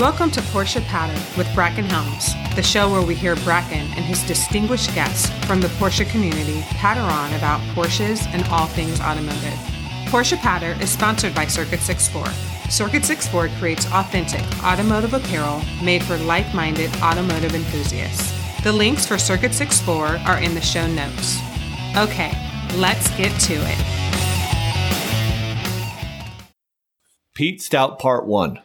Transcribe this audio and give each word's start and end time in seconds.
Welcome 0.00 0.30
to 0.30 0.40
Porsche 0.40 0.82
Patter 0.86 1.20
with 1.36 1.54
Bracken 1.54 1.84
Helms, 1.84 2.32
the 2.56 2.62
show 2.62 2.90
where 2.90 3.02
we 3.02 3.14
hear 3.14 3.36
Bracken 3.36 3.80
and 3.80 4.02
his 4.02 4.22
distinguished 4.22 4.94
guests 4.94 5.28
from 5.44 5.60
the 5.60 5.68
Porsche 5.68 6.08
community 6.08 6.62
patter 6.70 7.02
on 7.02 7.34
about 7.34 7.60
Porsches 7.74 8.24
and 8.28 8.42
all 8.44 8.66
things 8.66 8.98
automotive. 9.02 9.58
Porsche 10.06 10.38
Patter 10.38 10.74
is 10.82 10.90
sponsored 10.90 11.34
by 11.34 11.46
Circuit 11.46 11.80
64. 11.80 12.24
Circuit 12.70 13.04
64 13.04 13.48
creates 13.58 13.84
authentic 13.92 14.40
automotive 14.64 15.12
apparel 15.12 15.60
made 15.84 16.02
for 16.02 16.16
like 16.16 16.54
minded 16.54 16.90
automotive 17.02 17.54
enthusiasts. 17.54 18.32
The 18.62 18.72
links 18.72 19.04
for 19.04 19.18
Circuit 19.18 19.52
64 19.52 20.06
are 20.06 20.42
in 20.42 20.54
the 20.54 20.62
show 20.62 20.86
notes. 20.86 21.38
Okay, 21.94 22.32
let's 22.76 23.14
get 23.18 23.38
to 23.42 23.54
it. 23.54 23.76
Pete 27.34 27.60
Stout 27.60 27.98
Part 27.98 28.26
1. 28.26 28.60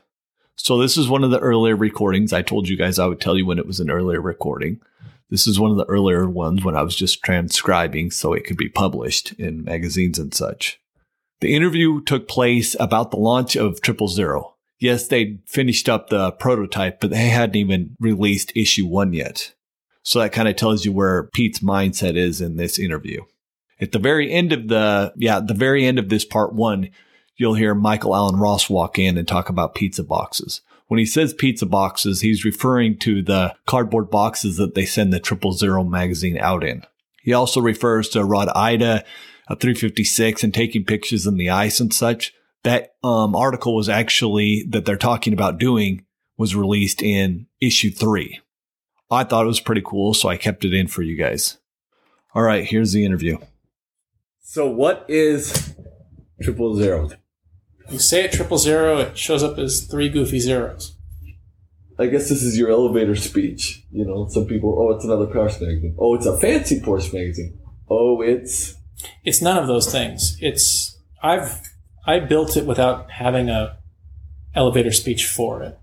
So 0.55 0.77
this 0.77 0.97
is 0.97 1.09
one 1.09 1.23
of 1.23 1.31
the 1.31 1.39
earlier 1.39 1.75
recordings. 1.75 2.33
I 2.33 2.41
told 2.41 2.67
you 2.67 2.77
guys 2.77 2.97
I 2.97 3.07
would 3.07 3.21
tell 3.21 3.37
you 3.37 3.45
when 3.45 3.59
it 3.59 3.67
was 3.67 3.79
an 3.79 3.89
earlier 3.89 4.21
recording. 4.21 4.79
This 5.29 5.47
is 5.47 5.59
one 5.59 5.71
of 5.71 5.77
the 5.77 5.85
earlier 5.85 6.29
ones 6.29 6.63
when 6.63 6.75
I 6.75 6.83
was 6.83 6.95
just 6.95 7.23
transcribing 7.23 8.11
so 8.11 8.33
it 8.33 8.45
could 8.45 8.57
be 8.57 8.69
published 8.69 9.33
in 9.33 9.63
magazines 9.63 10.19
and 10.19 10.33
such. 10.33 10.79
The 11.41 11.55
interview 11.55 12.01
took 12.01 12.27
place 12.27 12.75
about 12.79 13.11
the 13.11 13.17
launch 13.17 13.55
of 13.55 13.81
Triple 13.81 14.07
Zero. 14.07 14.55
Yes, 14.79 15.07
they 15.07 15.39
finished 15.45 15.89
up 15.89 16.09
the 16.09 16.31
prototype, 16.31 16.99
but 16.99 17.09
they 17.09 17.27
hadn't 17.27 17.55
even 17.55 17.95
released 17.99 18.55
issue 18.55 18.85
one 18.85 19.13
yet. 19.13 19.53
So 20.03 20.19
that 20.19 20.31
kind 20.31 20.47
of 20.47 20.55
tells 20.55 20.85
you 20.85 20.93
where 20.93 21.23
Pete's 21.33 21.59
mindset 21.59 22.15
is 22.15 22.39
in 22.39 22.57
this 22.57 22.77
interview. 22.77 23.23
At 23.81 23.91
the 23.91 23.99
very 23.99 24.31
end 24.31 24.53
of 24.53 24.67
the, 24.67 25.13
yeah, 25.17 25.39
the 25.39 25.53
very 25.53 25.85
end 25.85 25.99
of 25.99 26.09
this 26.09 26.23
part 26.23 26.53
one, 26.53 26.89
you'll 27.37 27.55
hear 27.55 27.75
Michael 27.75 28.15
Alan 28.15 28.37
Ross 28.39 28.69
walk 28.69 28.97
in 28.97 29.17
and 29.17 29.27
talk 29.27 29.49
about 29.49 29.75
pizza 29.75 30.03
boxes. 30.03 30.61
When 30.87 30.99
he 30.99 31.05
says 31.05 31.33
pizza 31.33 31.65
boxes, 31.65 32.21
he's 32.21 32.45
referring 32.45 32.97
to 32.99 33.21
the 33.21 33.55
cardboard 33.65 34.09
boxes 34.09 34.57
that 34.57 34.75
they 34.75 34.85
send 34.85 35.11
the 35.11 35.19
Triple 35.19 35.53
Zero 35.53 35.83
magazine 35.83 36.37
out 36.37 36.63
in. 36.63 36.83
He 37.21 37.33
also 37.33 37.59
refers 37.59 38.09
to 38.09 38.23
Rob 38.23 38.49
Ida, 38.55 39.03
a 39.47 39.55
356, 39.55 40.43
and 40.43 40.53
taking 40.53 40.85
pictures 40.85 41.25
in 41.25 41.37
the 41.37 41.49
ice 41.49 41.79
and 41.79 41.93
such. 41.93 42.33
That 42.63 42.95
um, 43.03 43.35
article 43.35 43.75
was 43.75 43.89
actually 43.89 44.65
that 44.69 44.85
they're 44.85 44.97
talking 44.97 45.33
about 45.33 45.59
doing 45.59 46.05
was 46.37 46.55
released 46.55 47.01
in 47.01 47.47
issue 47.61 47.91
three. 47.91 48.39
I 49.09 49.23
thought 49.23 49.45
it 49.45 49.47
was 49.47 49.59
pretty 49.59 49.83
cool, 49.83 50.13
so 50.13 50.29
I 50.29 50.37
kept 50.37 50.65
it 50.65 50.73
in 50.73 50.87
for 50.87 51.01
you 51.01 51.15
guys. 51.15 51.57
All 52.33 52.43
right, 52.43 52.65
here's 52.65 52.91
the 52.91 53.05
interview. 53.05 53.37
So, 54.41 54.67
what 54.69 55.05
is 55.07 55.75
triple 56.41 56.75
zero? 56.75 57.09
You 57.89 57.99
say 57.99 58.25
it 58.25 58.31
triple 58.31 58.57
zero, 58.57 58.97
it 58.97 59.17
shows 59.17 59.43
up 59.43 59.57
as 59.57 59.85
three 59.85 60.09
goofy 60.09 60.39
zeros. 60.39 60.95
I 61.97 62.07
guess 62.07 62.29
this 62.29 62.43
is 62.43 62.57
your 62.57 62.69
elevator 62.71 63.15
speech. 63.15 63.85
You 63.91 64.05
know, 64.05 64.27
some 64.27 64.45
people, 64.45 64.75
oh, 64.77 64.95
it's 64.95 65.05
another 65.05 65.27
Porsche 65.27 65.61
magazine. 65.61 65.95
Oh, 65.97 66.15
it's 66.15 66.25
a 66.25 66.37
fancy 66.37 66.81
Porsche 66.81 67.13
magazine. 67.13 67.57
Oh, 67.89 68.21
it's. 68.21 68.75
It's 69.23 69.41
none 69.41 69.57
of 69.57 69.67
those 69.67 69.91
things. 69.91 70.37
It's 70.41 70.97
I've 71.21 71.61
I 72.05 72.19
built 72.19 72.57
it 72.57 72.65
without 72.65 73.11
having 73.11 73.49
a 73.49 73.77
elevator 74.53 74.91
speech 74.91 75.25
for 75.25 75.61
it, 75.63 75.77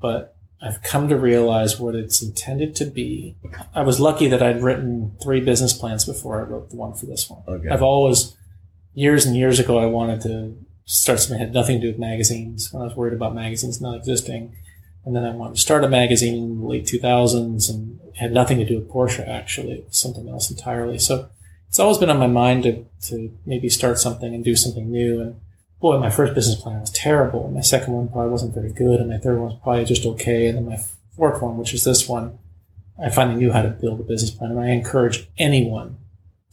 but 0.00 0.36
I've 0.62 0.82
come 0.82 1.08
to 1.08 1.16
realize 1.16 1.78
what 1.78 1.94
it's 1.94 2.22
intended 2.22 2.74
to 2.76 2.86
be. 2.86 3.36
I 3.74 3.82
was 3.82 4.00
lucky 4.00 4.28
that 4.28 4.42
I'd 4.42 4.62
written 4.62 5.16
three 5.22 5.40
business 5.40 5.72
plans 5.72 6.04
before 6.04 6.40
I 6.40 6.44
wrote 6.44 6.70
the 6.70 6.76
one 6.76 6.94
for 6.94 7.06
this 7.06 7.28
one. 7.28 7.42
Okay. 7.46 7.68
I've 7.68 7.82
always, 7.82 8.34
years 8.94 9.26
and 9.26 9.36
years 9.36 9.58
ago, 9.58 9.78
I 9.78 9.86
wanted 9.86 10.22
to 10.22 10.56
start 10.84 11.20
something 11.20 11.38
that 11.38 11.46
had 11.46 11.54
nothing 11.54 11.80
to 11.80 11.86
do 11.86 11.92
with 11.92 11.98
magazines 11.98 12.72
when 12.72 12.82
I 12.82 12.86
was 12.86 12.96
worried 12.96 13.14
about 13.14 13.34
magazines 13.34 13.80
not 13.80 13.96
existing. 13.96 14.54
And 15.04 15.14
then 15.14 15.24
I 15.24 15.30
wanted 15.30 15.56
to 15.56 15.60
start 15.60 15.84
a 15.84 15.88
magazine 15.88 16.34
in 16.34 16.60
the 16.60 16.66
late 16.66 16.84
2000s 16.84 17.68
and 17.68 18.00
had 18.16 18.32
nothing 18.32 18.58
to 18.58 18.64
do 18.64 18.78
with 18.78 18.88
Porsche, 18.88 19.26
actually. 19.28 19.72
It 19.72 19.86
was 19.86 19.96
something 19.96 20.28
else 20.28 20.50
entirely. 20.50 20.98
So 20.98 21.28
it's 21.68 21.78
always 21.78 21.98
been 21.98 22.10
on 22.10 22.18
my 22.18 22.26
mind 22.26 22.62
to, 22.62 22.86
to 23.08 23.36
maybe 23.44 23.68
start 23.68 23.98
something 23.98 24.34
and 24.34 24.44
do 24.44 24.56
something 24.56 24.90
new. 24.90 25.20
And 25.20 25.40
boy, 25.80 25.98
my 25.98 26.10
first 26.10 26.34
business 26.34 26.60
plan 26.60 26.80
was 26.80 26.90
terrible. 26.90 27.50
My 27.50 27.60
second 27.60 27.92
one 27.92 28.08
probably 28.08 28.30
wasn't 28.30 28.54
very 28.54 28.72
good. 28.72 29.00
And 29.00 29.10
my 29.10 29.18
third 29.18 29.38
one 29.38 29.50
was 29.50 29.58
probably 29.62 29.84
just 29.84 30.06
okay. 30.06 30.46
And 30.46 30.56
then 30.56 30.66
my 30.66 30.78
fourth 31.16 31.42
one, 31.42 31.58
which 31.58 31.74
is 31.74 31.84
this 31.84 32.08
one, 32.08 32.38
I 33.02 33.10
finally 33.10 33.36
knew 33.36 33.52
how 33.52 33.62
to 33.62 33.70
build 33.70 34.00
a 34.00 34.04
business 34.04 34.30
plan. 34.30 34.52
And 34.52 34.60
I 34.60 34.68
encourage 34.68 35.28
anyone 35.36 35.98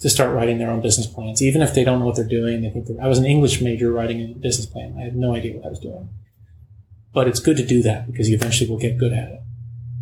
to 0.01 0.09
start 0.09 0.34
writing 0.34 0.57
their 0.57 0.72
own 0.72 0.81
business 0.81 1.06
plans, 1.06 1.41
even 1.41 1.62
if 1.62 1.73
they 1.73 1.84
don't 1.84 2.00
know 2.00 2.06
what 2.06 2.16
they're 2.16 2.25
doing. 2.25 2.62
They 2.62 2.72
think 2.72 2.88
I 3.00 3.07
was 3.07 3.19
an 3.19 3.25
English 3.25 3.62
major 3.62 3.91
writing 3.91 4.19
a 4.22 4.34
business 4.34 4.66
plan. 4.66 4.95
I 4.97 5.03
had 5.03 5.16
no 5.16 5.35
idea 5.35 5.56
what 5.56 5.66
I 5.66 5.69
was 5.69 5.79
doing. 5.79 6.09
But 7.13 7.28
it's 7.28 7.39
good 7.39 7.57
to 7.57 7.66
do 7.66 7.84
that 7.84 8.07
because 8.07 8.28
you 8.28 8.35
eventually 8.35 8.69
will 8.69 8.79
get 8.79 8.97
good 8.97 9.13
at 9.13 9.29
it. 9.29 9.41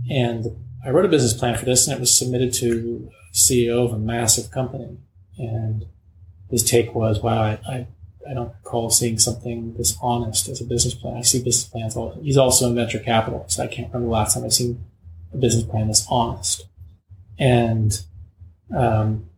And 0.09 0.45
I 0.85 0.91
wrote 0.91 1.05
a 1.05 1.09
business 1.09 1.33
plan 1.33 1.57
for 1.57 1.65
this 1.65 1.85
and 1.87 1.97
it 1.97 1.99
was 1.99 2.17
submitted 2.17 2.53
to 2.55 3.11
CEO 3.33 3.85
of 3.85 3.91
a 3.91 3.99
massive 3.99 4.51
company. 4.51 4.99
And 5.37 5.85
his 6.49 6.63
take 6.63 6.95
was, 6.95 7.19
wow, 7.19 7.41
I, 7.41 7.59
I, 7.67 7.87
I 8.29 8.33
don't 8.33 8.53
recall 8.63 8.89
seeing 8.89 9.19
something 9.19 9.73
this 9.73 9.97
honest 10.01 10.47
as 10.47 10.61
a 10.61 10.65
business 10.65 10.93
plan. 10.93 11.17
I 11.17 11.21
see 11.21 11.43
business 11.43 11.65
plans 11.65 11.97
all, 11.97 12.17
he's 12.21 12.37
also 12.37 12.67
in 12.69 12.75
venture 12.75 12.99
capital. 12.99 13.43
So 13.47 13.63
I 13.63 13.67
can't 13.67 13.89
remember 13.89 14.07
the 14.07 14.13
last 14.13 14.35
time 14.35 14.45
I've 14.45 14.53
seen 14.53 14.85
a 15.33 15.37
business 15.37 15.65
plan 15.65 15.87
that's 15.87 16.07
honest. 16.09 16.67
And, 17.37 18.01
um, 18.75 19.28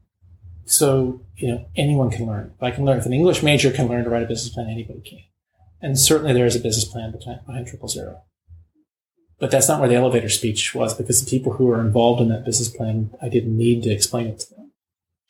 so, 0.72 1.22
you 1.36 1.50
know, 1.50 1.66
anyone 1.76 2.10
can 2.10 2.26
learn. 2.26 2.54
If 2.56 2.64
I 2.64 2.72
can 2.72 2.86
learn, 2.86 2.98
if 2.98 3.06
an 3.06 3.12
English 3.12 3.44
major 3.44 3.72
can 3.72 3.90
learn 3.90 4.06
to 4.06 4.10
write 4.10 4.24
a 4.24 4.28
business 4.28 4.54
plan, 4.54 4.70
anybody 4.70 5.02
can. 5.02 5.20
And 5.82 6.00
certainly 6.00 6.32
there 6.32 6.46
is 6.46 6.56
a 6.56 6.62
business 6.62 6.86
plan 6.86 7.12
behind, 7.12 7.68
Triple 7.68 7.90
Zero. 7.90 8.22
But 9.38 9.52
that's 9.52 9.68
not 9.68 9.82
where 9.82 9.90
the 9.90 9.96
elevator 9.96 10.30
speech 10.30 10.74
was 10.74 10.94
because 10.94 11.24
the 11.24 11.30
people 11.30 11.54
who 11.54 11.66
were 11.66 11.82
involved 11.82 12.22
in 12.22 12.30
that 12.30 12.46
business 12.46 12.70
plan, 12.70 13.12
I 13.22 13.28
didn't 13.28 13.58
need 13.58 13.84
to 13.84 13.92
explain 13.92 14.28
it 14.28 14.40
to 14.40 14.56
them. 14.56 14.72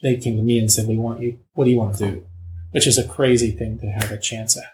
They 0.03 0.17
came 0.17 0.37
to 0.37 0.43
me 0.43 0.59
and 0.59 0.71
said, 0.71 0.87
we 0.87 0.97
want 0.97 1.21
you, 1.21 1.39
what 1.53 1.65
do 1.65 1.71
you 1.71 1.77
want 1.77 1.95
to 1.97 2.11
do? 2.11 2.25
Which 2.69 2.85
is 2.85 2.99
a 2.99 3.07
crazy 3.07 3.49
thing 3.49 3.79
to 3.79 3.87
have 3.87 4.11
a 4.11 4.19
chance 4.19 4.55
at. 4.57 4.65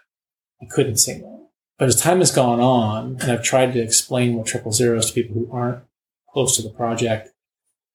I 0.61 0.65
couldn't 0.65 0.97
say 0.97 1.19
no. 1.19 1.49
But 1.77 1.87
as 1.87 2.01
time 2.01 2.19
has 2.19 2.31
gone 2.31 2.59
on 2.59 3.17
and 3.21 3.31
I've 3.31 3.43
tried 3.43 3.73
to 3.73 3.79
explain 3.79 4.35
what 4.35 4.47
triple 4.47 4.73
zero 4.73 4.97
is 4.97 5.05
to 5.05 5.13
people 5.13 5.35
who 5.35 5.49
aren't 5.51 5.83
close 6.33 6.57
to 6.57 6.61
the 6.61 6.71
project, 6.71 7.29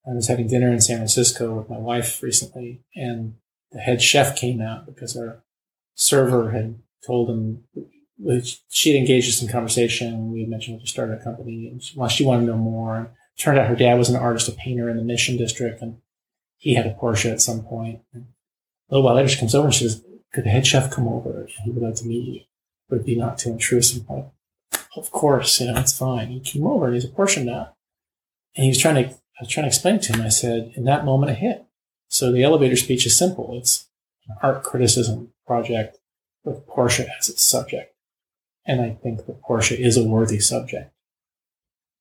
I 0.07 0.15
was 0.15 0.29
having 0.29 0.49
dinner 0.49 0.73
in 0.73 0.81
San 0.81 0.97
Francisco 0.97 1.55
with 1.55 1.71
my 1.71 1.79
wife 1.79 2.23
recently, 2.23 2.83
and 2.97 3.35
the 3.71 3.79
head 3.79 4.03
chef 4.03 4.37
came 4.37 4.61
out 4.61 4.87
because 4.87 5.17
our 5.17 5.43
server 5.95 6.51
had 6.51 6.81
told 7.07 7.31
him 7.31 7.65
she 8.69 8.93
had 8.93 8.99
engaged 8.99 9.29
us 9.29 9.43
in 9.43 9.49
conversation. 9.49 10.33
We 10.33 10.41
had 10.41 10.49
mentioned 10.49 10.77
we 10.77 10.83
just 10.83 10.93
started 10.93 11.19
a 11.19 11.25
company, 11.25 11.69
and 11.69 11.83
she, 11.83 11.97
well, 11.97 12.09
she 12.09 12.25
wanted 12.25 12.47
to 12.47 12.53
know 12.53 12.59
more. 12.59 12.97
And 12.97 13.09
turned 13.39 13.59
out 13.59 13.69
her 13.69 13.77
dad 13.77 13.99
was 13.99 14.09
an 14.09 14.17
artist, 14.17 14.49
a 14.49 14.53
painter 14.53 14.89
in 14.89 14.97
the 14.97 15.03
Mission 15.03 15.37
District, 15.37 15.81
and 15.81 15.99
he 16.59 16.75
had 16.75 16.87
a 16.87 16.95
Porsche 16.95 17.33
at 17.33 17.41
some 17.41 17.63
point. 17.63 18.01
And 18.13 18.27
a 18.91 18.95
little 18.95 19.05
while 19.05 19.17
later, 19.17 19.29
she 19.29 19.39
comes 19.39 19.55
over 19.55 19.67
and 19.67 19.75
she 19.75 19.89
says, 19.89 20.05
"Could 20.33 20.45
the 20.45 20.51
head 20.51 20.67
chef 20.67 20.91
come 20.91 21.09
over? 21.09 21.49
He 21.65 21.71
would 21.71 21.83
like 21.83 21.97
to 21.97 22.07
meet 22.07 22.29
you. 22.29 22.41
Would 22.91 23.01
it 23.01 23.07
be 23.07 23.17
not 23.17 23.39
too 23.39 23.51
intrusive?" 23.51 24.09
Like, 24.09 24.27
of 24.97 25.11
course, 25.11 25.61
you 25.61 25.73
know, 25.73 25.81
it's 25.81 25.97
fine. 25.97 26.29
He 26.29 26.41
came 26.41 26.67
over 26.67 26.87
and 26.87 26.95
he's 26.95 27.05
a 27.05 27.09
Porsche 27.09 27.45
now, 27.45 27.75
and 28.55 28.65
he 28.65 28.69
was 28.69 28.79
trying 28.79 29.03
to 29.03 29.15
I 29.38 29.44
was 29.44 29.48
trying 29.48 29.65
to 29.65 29.69
explain 29.69 29.98
to 30.00 30.12
him, 30.12 30.22
I 30.22 30.28
said, 30.28 30.72
in 30.75 30.84
that 30.84 31.04
moment, 31.04 31.32
it 31.32 31.38
hit. 31.38 31.65
So 32.09 32.31
the 32.31 32.43
elevator 32.43 32.76
speech 32.76 33.06
is 33.06 33.16
simple. 33.16 33.56
It's 33.59 33.88
an 34.28 34.37
art 34.43 34.62
criticism 34.62 35.32
project 35.47 35.98
with 36.44 36.66
Porsche 36.66 37.06
as 37.19 37.28
its 37.28 37.42
subject. 37.42 37.94
And 38.66 38.81
I 38.81 38.91
think 38.91 39.26
that 39.26 39.42
Porsche 39.42 39.78
is 39.78 39.97
a 39.97 40.04
worthy 40.04 40.38
subject. 40.38 40.92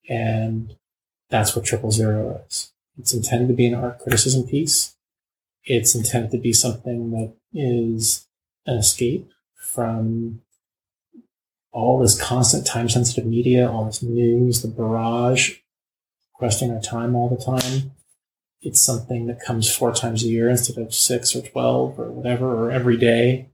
And 0.08 0.76
that's 1.30 1.56
what 1.56 1.64
Triple 1.64 1.90
Zero 1.90 2.42
is. 2.46 2.72
It's 2.98 3.14
intended 3.14 3.48
to 3.48 3.54
be 3.54 3.66
an 3.66 3.74
art 3.74 3.98
criticism 3.98 4.46
piece. 4.46 4.94
It's 5.64 5.94
intended 5.94 6.30
to 6.32 6.38
be 6.38 6.52
something 6.52 7.10
that 7.12 7.34
is 7.52 8.26
an 8.66 8.76
escape 8.76 9.30
from 9.56 10.42
all 11.72 11.98
this 11.98 12.20
constant 12.20 12.66
time 12.66 12.88
sensitive 12.88 13.24
media, 13.24 13.70
all 13.70 13.86
this 13.86 14.02
news, 14.02 14.60
the 14.60 14.68
barrage 14.68 15.56
requesting 16.42 16.72
our 16.72 16.80
time 16.80 17.14
all 17.14 17.28
the 17.28 17.44
time. 17.44 17.92
It's 18.62 18.80
something 18.80 19.26
that 19.26 19.44
comes 19.44 19.72
four 19.72 19.92
times 19.92 20.24
a 20.24 20.26
year 20.26 20.50
instead 20.50 20.76
of 20.76 20.92
six 20.92 21.36
or 21.36 21.42
12 21.42 22.00
or 22.00 22.10
whatever, 22.10 22.52
or 22.52 22.72
every 22.72 22.96
day. 22.96 23.50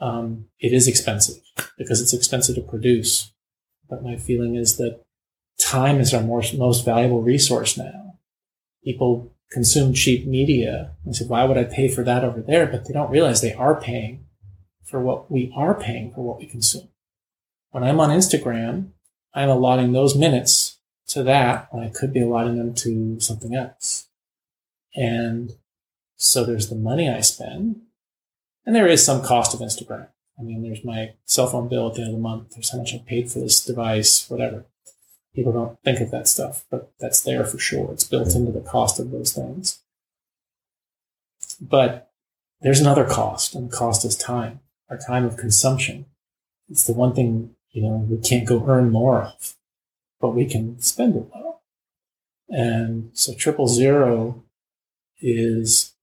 Um, 0.00 0.46
it 0.58 0.72
is 0.72 0.88
expensive 0.88 1.42
because 1.76 2.00
it's 2.00 2.14
expensive 2.14 2.54
to 2.54 2.62
produce. 2.62 3.30
But 3.90 4.02
my 4.02 4.16
feeling 4.16 4.54
is 4.54 4.78
that 4.78 5.02
time 5.58 6.00
is 6.00 6.14
our 6.14 6.22
most, 6.22 6.56
most 6.56 6.82
valuable 6.82 7.20
resource 7.20 7.76
now. 7.76 8.14
People 8.82 9.34
consume 9.50 9.92
cheap 9.92 10.26
media 10.26 10.92
and 11.04 11.14
say, 11.14 11.26
why 11.26 11.44
would 11.44 11.58
I 11.58 11.64
pay 11.64 11.88
for 11.88 12.04
that 12.04 12.24
over 12.24 12.40
there? 12.40 12.66
But 12.66 12.86
they 12.86 12.94
don't 12.94 13.10
realize 13.10 13.42
they 13.42 13.52
are 13.52 13.78
paying 13.78 14.24
for 14.82 14.98
what 14.98 15.30
we 15.30 15.52
are 15.54 15.78
paying 15.78 16.10
for 16.10 16.22
what 16.22 16.38
we 16.38 16.46
consume. 16.46 16.88
When 17.70 17.84
I'm 17.84 18.00
on 18.00 18.08
Instagram, 18.08 18.92
I'm 19.34 19.50
allotting 19.50 19.92
those 19.92 20.16
minutes 20.16 20.73
to 21.08 21.22
that 21.22 21.68
I 21.72 21.88
could 21.88 22.12
be 22.12 22.20
allotting 22.20 22.56
them 22.56 22.74
to 22.74 23.20
something 23.20 23.54
else. 23.54 24.08
And 24.94 25.52
so 26.16 26.44
there's 26.44 26.68
the 26.68 26.76
money 26.76 27.08
I 27.08 27.20
spend, 27.20 27.82
and 28.64 28.74
there 28.74 28.86
is 28.86 29.04
some 29.04 29.22
cost 29.22 29.52
of 29.54 29.60
Instagram. 29.60 30.08
I 30.38 30.42
mean, 30.42 30.62
there's 30.62 30.84
my 30.84 31.14
cell 31.26 31.46
phone 31.46 31.68
bill 31.68 31.88
at 31.88 31.94
the 31.94 32.00
end 32.00 32.10
of 32.10 32.16
the 32.16 32.20
month. 32.20 32.50
There's 32.50 32.70
how 32.70 32.78
much 32.78 32.94
I 32.94 32.98
paid 32.98 33.30
for 33.30 33.38
this 33.38 33.64
device, 33.64 34.28
whatever. 34.28 34.64
People 35.34 35.52
don't 35.52 35.78
think 35.82 36.00
of 36.00 36.10
that 36.12 36.28
stuff, 36.28 36.64
but 36.70 36.92
that's 36.98 37.20
there 37.20 37.44
for 37.44 37.58
sure. 37.58 37.92
It's 37.92 38.04
built 38.04 38.34
into 38.34 38.52
the 38.52 38.60
cost 38.60 38.98
of 39.00 39.10
those 39.10 39.32
things. 39.32 39.80
But 41.60 42.10
there's 42.60 42.80
another 42.80 43.04
cost, 43.04 43.54
and 43.54 43.70
the 43.70 43.76
cost 43.76 44.04
is 44.04 44.16
time, 44.16 44.60
our 44.88 44.98
time 44.98 45.24
of 45.24 45.36
consumption. 45.36 46.06
It's 46.68 46.84
the 46.84 46.92
one 46.92 47.14
thing, 47.14 47.54
you 47.72 47.82
know, 47.82 48.06
we 48.08 48.18
can't 48.18 48.46
go 48.46 48.64
earn 48.66 48.90
more 48.90 49.22
of, 49.22 49.54
but 50.20 50.34
we 50.34 50.46
can 50.46 50.80
spend 50.80 51.16
it 51.16 51.26
well. 51.34 51.62
And 52.48 53.10
so 53.12 53.34
triple 53.34 53.68
zero 53.68 54.44
is 55.20 55.94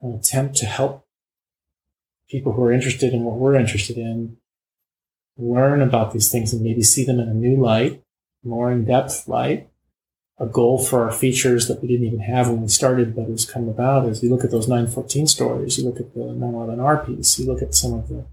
an 0.00 0.12
attempt 0.14 0.56
to 0.56 0.66
help 0.66 1.06
people 2.28 2.52
who 2.52 2.64
are 2.64 2.72
interested 2.72 3.12
in 3.12 3.24
what 3.24 3.36
we're 3.36 3.54
interested 3.54 3.98
in 3.98 4.36
learn 5.36 5.80
about 5.82 6.12
these 6.12 6.30
things 6.30 6.52
and 6.52 6.62
maybe 6.62 6.82
see 6.82 7.04
them 7.04 7.20
in 7.20 7.28
a 7.28 7.34
new 7.34 7.56
light, 7.56 8.02
more 8.44 8.70
in 8.70 8.84
depth 8.84 9.28
light. 9.28 9.68
A 10.38 10.46
goal 10.46 10.82
for 10.82 11.04
our 11.04 11.12
features 11.12 11.68
that 11.68 11.80
we 11.80 11.88
didn't 11.88 12.06
even 12.06 12.20
have 12.20 12.48
when 12.48 12.62
we 12.62 12.68
started, 12.68 13.14
but 13.14 13.28
has 13.28 13.44
come 13.44 13.68
about 13.68 14.08
is 14.08 14.22
you 14.22 14.30
look 14.30 14.44
at 14.44 14.50
those 14.50 14.66
914 14.66 15.26
stories, 15.26 15.78
you 15.78 15.84
look 15.84 16.00
at 16.00 16.14
the 16.14 16.20
911R 16.20 17.06
piece, 17.06 17.38
you 17.38 17.46
look 17.46 17.62
at 17.62 17.74
some 17.74 17.92
of 17.92 18.08
the. 18.08 18.24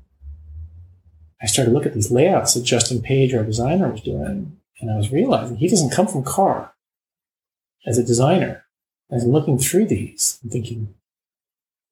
I 1.41 1.45
started 1.45 1.71
to 1.71 1.77
look 1.77 1.85
at 1.85 1.93
these 1.93 2.09
layouts 2.09 2.55
that 2.55 2.63
Justin 2.63 3.01
Page, 3.01 3.33
our 3.33 3.43
designer, 3.43 3.89
was 3.89 4.01
doing, 4.01 4.58
and 4.79 4.91
I 4.91 4.97
was 4.97 5.11
realizing 5.11 5.57
he 5.57 5.67
doesn't 5.67 5.91
come 5.91 6.07
from 6.07 6.23
car 6.23 6.73
as 7.85 7.97
a 7.97 8.03
designer. 8.03 8.65
As 9.11 9.23
I'm 9.23 9.31
looking 9.31 9.57
through 9.57 9.87
these 9.87 10.39
and 10.43 10.51
thinking, 10.51 10.93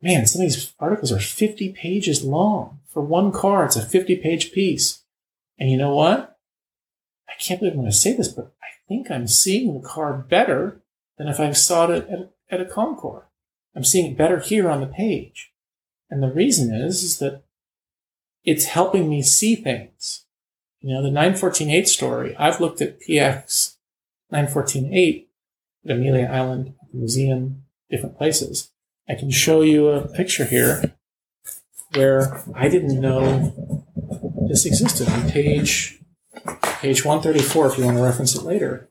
man, 0.01 0.27
some 0.27 0.41
of 0.41 0.47
these 0.47 0.73
articles 0.79 1.11
are 1.11 1.19
50 1.19 1.73
pages 1.73 2.23
long. 2.23 2.79
For 2.87 3.01
one 3.01 3.31
car, 3.31 3.65
it's 3.65 3.75
a 3.75 3.85
50 3.85 4.17
page 4.17 4.51
piece. 4.51 5.03
And 5.57 5.71
you 5.71 5.77
know 5.77 5.95
what? 5.95 6.37
I 7.27 7.33
can't 7.39 7.59
believe 7.59 7.73
I'm 7.73 7.79
going 7.79 7.91
to 7.91 7.97
say 7.97 8.13
this, 8.13 8.27
but 8.27 8.53
I 8.61 8.67
think 8.87 9.09
I'm 9.09 9.27
seeing 9.27 9.73
the 9.73 9.87
car 9.87 10.13
better 10.13 10.81
than 11.17 11.27
if 11.27 11.39
I 11.39 11.51
saw 11.51 11.89
it 11.89 12.07
at, 12.07 12.31
at 12.51 12.61
a 12.61 12.65
Concours. 12.65 13.23
I'm 13.75 13.83
seeing 13.83 14.11
it 14.11 14.17
better 14.17 14.39
here 14.39 14.69
on 14.69 14.81
the 14.81 14.87
page. 14.87 15.51
And 16.09 16.23
the 16.23 16.31
reason 16.31 16.73
is, 16.73 17.03
is 17.03 17.19
that 17.19 17.43
it's 18.43 18.65
helping 18.65 19.09
me 19.09 19.21
see 19.21 19.55
things. 19.55 20.25
You 20.87 20.93
know, 20.93 21.03
the 21.03 21.09
914.8 21.09 21.85
story, 21.85 22.33
I've 22.37 22.61
looked 22.61 22.79
at 22.79 23.01
PX 23.01 23.75
914.8 24.31 25.25
at 25.83 25.91
Amelia 25.91 26.27
Island, 26.27 26.75
museum, 26.93 27.63
different 27.91 28.17
places. 28.17 28.71
I 29.09 29.15
can 29.15 29.29
show 29.29 29.59
you 29.59 29.89
a 29.89 30.07
picture 30.07 30.45
here 30.45 30.95
where 31.93 32.41
I 32.55 32.69
didn't 32.69 33.01
know 33.01 33.85
this 34.47 34.65
existed 34.65 35.09
on 35.09 35.29
page 35.29 35.99
page 36.79 37.03
134 37.03 37.67
if 37.67 37.77
you 37.77 37.83
want 37.83 37.97
to 37.97 38.03
reference 38.03 38.33
it 38.33 38.43
later. 38.43 38.89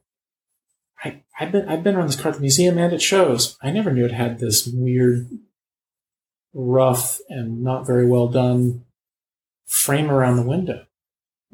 I, 1.03 1.23
I've 1.41 1.51
been 1.51 1.67
I've 1.67 1.83
been 1.83 1.97
around 1.97 2.09
this 2.09 2.21
car 2.21 2.33
at 2.33 2.35
the 2.35 2.43
museum 2.43 2.77
and 2.77 2.93
it 2.93 3.01
shows. 3.01 3.57
I 3.63 3.71
never 3.71 3.91
knew 3.91 4.05
it 4.05 4.13
had 4.13 4.39
this 4.39 4.67
weird 4.67 5.31
rough 6.53 7.21
and 7.31 7.63
not 7.63 7.87
very 7.87 8.07
well 8.07 8.29
done 8.29 8.85
frame 9.65 10.11
around 10.11 10.37
the 10.37 10.43
window. 10.43 10.86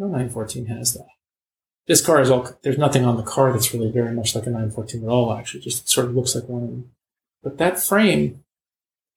No 0.02 0.08
914 0.08 0.66
has 0.66 0.94
that. 0.94 1.06
This 1.86 2.04
car 2.04 2.20
is 2.20 2.28
all 2.28 2.58
there's 2.62 2.76
nothing 2.76 3.04
on 3.04 3.16
the 3.16 3.22
car 3.22 3.52
that's 3.52 3.72
really 3.72 3.88
very 3.88 4.12
much 4.12 4.34
like 4.34 4.46
a 4.46 4.50
914 4.50 5.04
at 5.04 5.08
all, 5.08 5.32
actually. 5.32 5.60
Just 5.60 5.88
sort 5.88 6.08
of 6.08 6.16
looks 6.16 6.34
like 6.34 6.48
one. 6.48 6.90
But 7.40 7.58
that 7.58 7.80
frame 7.80 8.42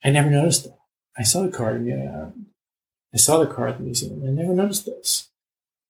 I 0.03 0.11
never 0.11 0.29
noticed 0.29 0.65
that. 0.65 0.77
I 1.17 1.23
saw 1.23 1.41
the 1.41 1.51
car, 1.51 1.79
the, 1.79 1.91
uh, 1.91 2.29
I 3.11 3.17
saw 3.17 3.39
the 3.39 3.51
car 3.51 3.67
at 3.67 3.79
the 3.79 3.83
museum. 3.83 4.21
I 4.23 4.29
never 4.29 4.53
noticed 4.53 4.85
this. 4.85 5.29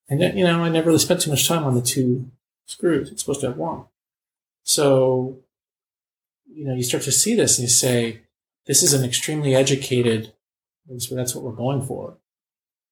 And 0.07 0.21
then, 0.21 0.37
you 0.37 0.45
know, 0.45 0.63
I 0.63 0.69
never 0.69 0.87
really 0.87 0.99
spent 0.99 1.19
too 1.19 1.31
much 1.31 1.45
time 1.45 1.65
on 1.65 1.75
the 1.75 1.81
two 1.81 2.31
screws. 2.65 3.11
It's 3.11 3.21
supposed 3.21 3.41
to 3.41 3.47
have 3.47 3.57
one. 3.57 3.83
So, 4.63 5.39
you 6.45 6.65
know, 6.65 6.73
you 6.73 6.83
start 6.83 7.03
to 7.03 7.11
see 7.11 7.35
this 7.35 7.57
and 7.57 7.63
you 7.63 7.69
say, 7.69 8.21
this 8.65 8.81
is 8.81 8.93
an 8.93 9.03
extremely 9.03 9.55
educated, 9.55 10.31
that's 10.87 11.35
what 11.35 11.43
we're 11.43 11.51
going 11.51 11.81
for. 11.81 12.15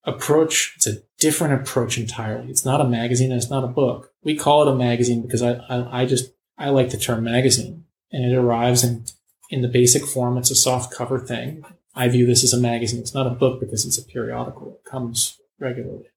Approach, 0.06 0.74
it's 0.76 0.88
a 0.88 0.98
different 1.18 1.62
approach 1.62 1.98
entirely. 1.98 2.50
It's 2.50 2.66
not 2.66 2.82
a 2.82 2.88
magazine 2.88 3.32
and 3.32 3.42
it's 3.42 3.50
not 3.50 3.64
a 3.64 3.68
book. 3.68 4.12
We 4.24 4.36
call 4.36 4.68
it 4.68 4.72
a 4.72 4.76
magazine 4.76 5.22
because 5.22 5.42
I, 5.42 5.54
I, 5.70 6.02
I 6.02 6.06
just, 6.06 6.34
I 6.58 6.70
like 6.70 6.90
the 6.90 6.98
term 6.98 7.24
magazine 7.24 7.86
and 8.12 8.26
it 8.26 8.36
arrives 8.36 8.84
in 8.84 9.06
in 9.54 9.62
the 9.62 9.68
basic 9.68 10.04
form, 10.06 10.36
it's 10.38 10.50
a 10.50 10.56
soft 10.56 10.92
cover 10.92 11.20
thing. 11.20 11.64
I 11.94 12.08
view 12.08 12.26
this 12.26 12.44
as 12.44 12.54
a 12.54 12.60
magazine. 12.60 13.00
It's 13.00 13.14
not 13.14 13.28
a 13.28 13.36
book 13.36 13.60
because 13.60 13.86
it's 13.86 14.00
a 14.00 14.04
periodical. 14.04 14.80
It 14.84 14.90
comes 14.90 15.40
regularly. 15.60 16.08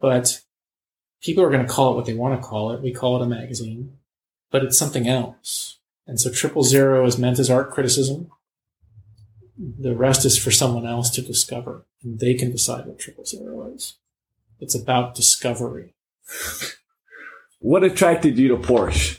But 0.00 0.40
people 1.20 1.44
are 1.44 1.50
going 1.50 1.66
to 1.66 1.70
call 1.70 1.92
it 1.92 1.96
what 1.96 2.06
they 2.06 2.14
want 2.14 2.40
to 2.40 2.46
call 2.46 2.72
it. 2.72 2.80
We 2.80 2.94
call 2.94 3.20
it 3.20 3.26
a 3.26 3.28
magazine, 3.28 3.98
but 4.50 4.64
it's 4.64 4.78
something 4.78 5.06
else. 5.06 5.78
And 6.06 6.18
so 6.18 6.30
triple 6.30 6.62
zero 6.62 7.04
is 7.04 7.18
meant 7.18 7.38
as 7.38 7.50
art 7.50 7.72
criticism. 7.72 8.30
The 9.58 9.94
rest 9.94 10.24
is 10.24 10.38
for 10.38 10.50
someone 10.50 10.86
else 10.86 11.10
to 11.10 11.22
discover 11.22 11.86
and 12.02 12.20
they 12.20 12.34
can 12.34 12.50
decide 12.50 12.86
what 12.86 12.98
triple 12.98 13.24
zero 13.24 13.72
is. 13.74 13.96
It's 14.60 14.74
about 14.74 15.14
discovery. 15.14 15.94
what 17.58 17.84
attracted 17.84 18.38
you 18.38 18.48
to 18.48 18.56
Porsche? 18.56 19.18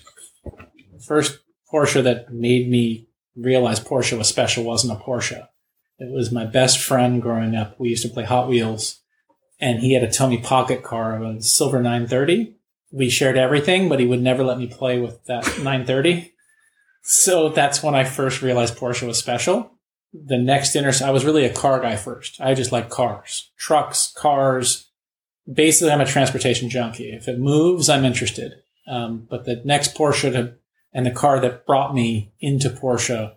First 1.05 1.39
Porsche 1.71 2.03
that 2.03 2.33
made 2.33 2.69
me 2.69 3.07
realize 3.35 3.79
Porsche 3.79 4.17
was 4.17 4.27
special 4.27 4.63
wasn't 4.63 4.99
a 4.99 5.03
Porsche. 5.03 5.47
It 5.99 6.11
was 6.11 6.31
my 6.31 6.45
best 6.45 6.79
friend 6.79 7.21
growing 7.21 7.55
up. 7.55 7.79
We 7.79 7.89
used 7.89 8.03
to 8.03 8.09
play 8.09 8.23
Hot 8.23 8.47
Wheels, 8.47 8.99
and 9.59 9.79
he 9.79 9.93
had 9.93 10.03
a 10.03 10.11
Tommy 10.11 10.37
Pocket 10.37 10.83
car, 10.83 11.21
a 11.23 11.41
silver 11.41 11.81
930. 11.81 12.55
We 12.91 13.09
shared 13.09 13.37
everything, 13.37 13.89
but 13.89 13.99
he 13.99 14.05
would 14.05 14.21
never 14.21 14.43
let 14.43 14.59
me 14.59 14.67
play 14.67 14.99
with 14.99 15.23
that 15.25 15.43
930. 15.43 16.33
So 17.03 17.49
that's 17.49 17.81
when 17.81 17.95
I 17.95 18.03
first 18.03 18.41
realized 18.41 18.77
Porsche 18.77 19.07
was 19.07 19.17
special. 19.17 19.76
The 20.13 20.37
next 20.37 20.75
inter, 20.75 20.93
I 21.03 21.11
was 21.11 21.25
really 21.25 21.45
a 21.45 21.53
car 21.53 21.79
guy 21.79 21.95
first. 21.95 22.39
I 22.39 22.53
just 22.53 22.71
like 22.71 22.89
cars, 22.89 23.49
trucks, 23.57 24.13
cars. 24.15 24.89
Basically, 25.51 25.91
I'm 25.91 26.01
a 26.01 26.05
transportation 26.05 26.69
junkie. 26.69 27.11
If 27.11 27.27
it 27.27 27.39
moves, 27.39 27.89
I'm 27.89 28.05
interested. 28.05 28.53
Um, 28.87 29.27
but 29.29 29.45
the 29.45 29.61
next 29.65 29.95
Porsche 29.95 30.31
to 30.31 30.53
and 30.93 31.05
the 31.05 31.11
car 31.11 31.39
that 31.39 31.65
brought 31.65 31.93
me 31.93 32.31
into 32.39 32.69
Porsche. 32.69 33.35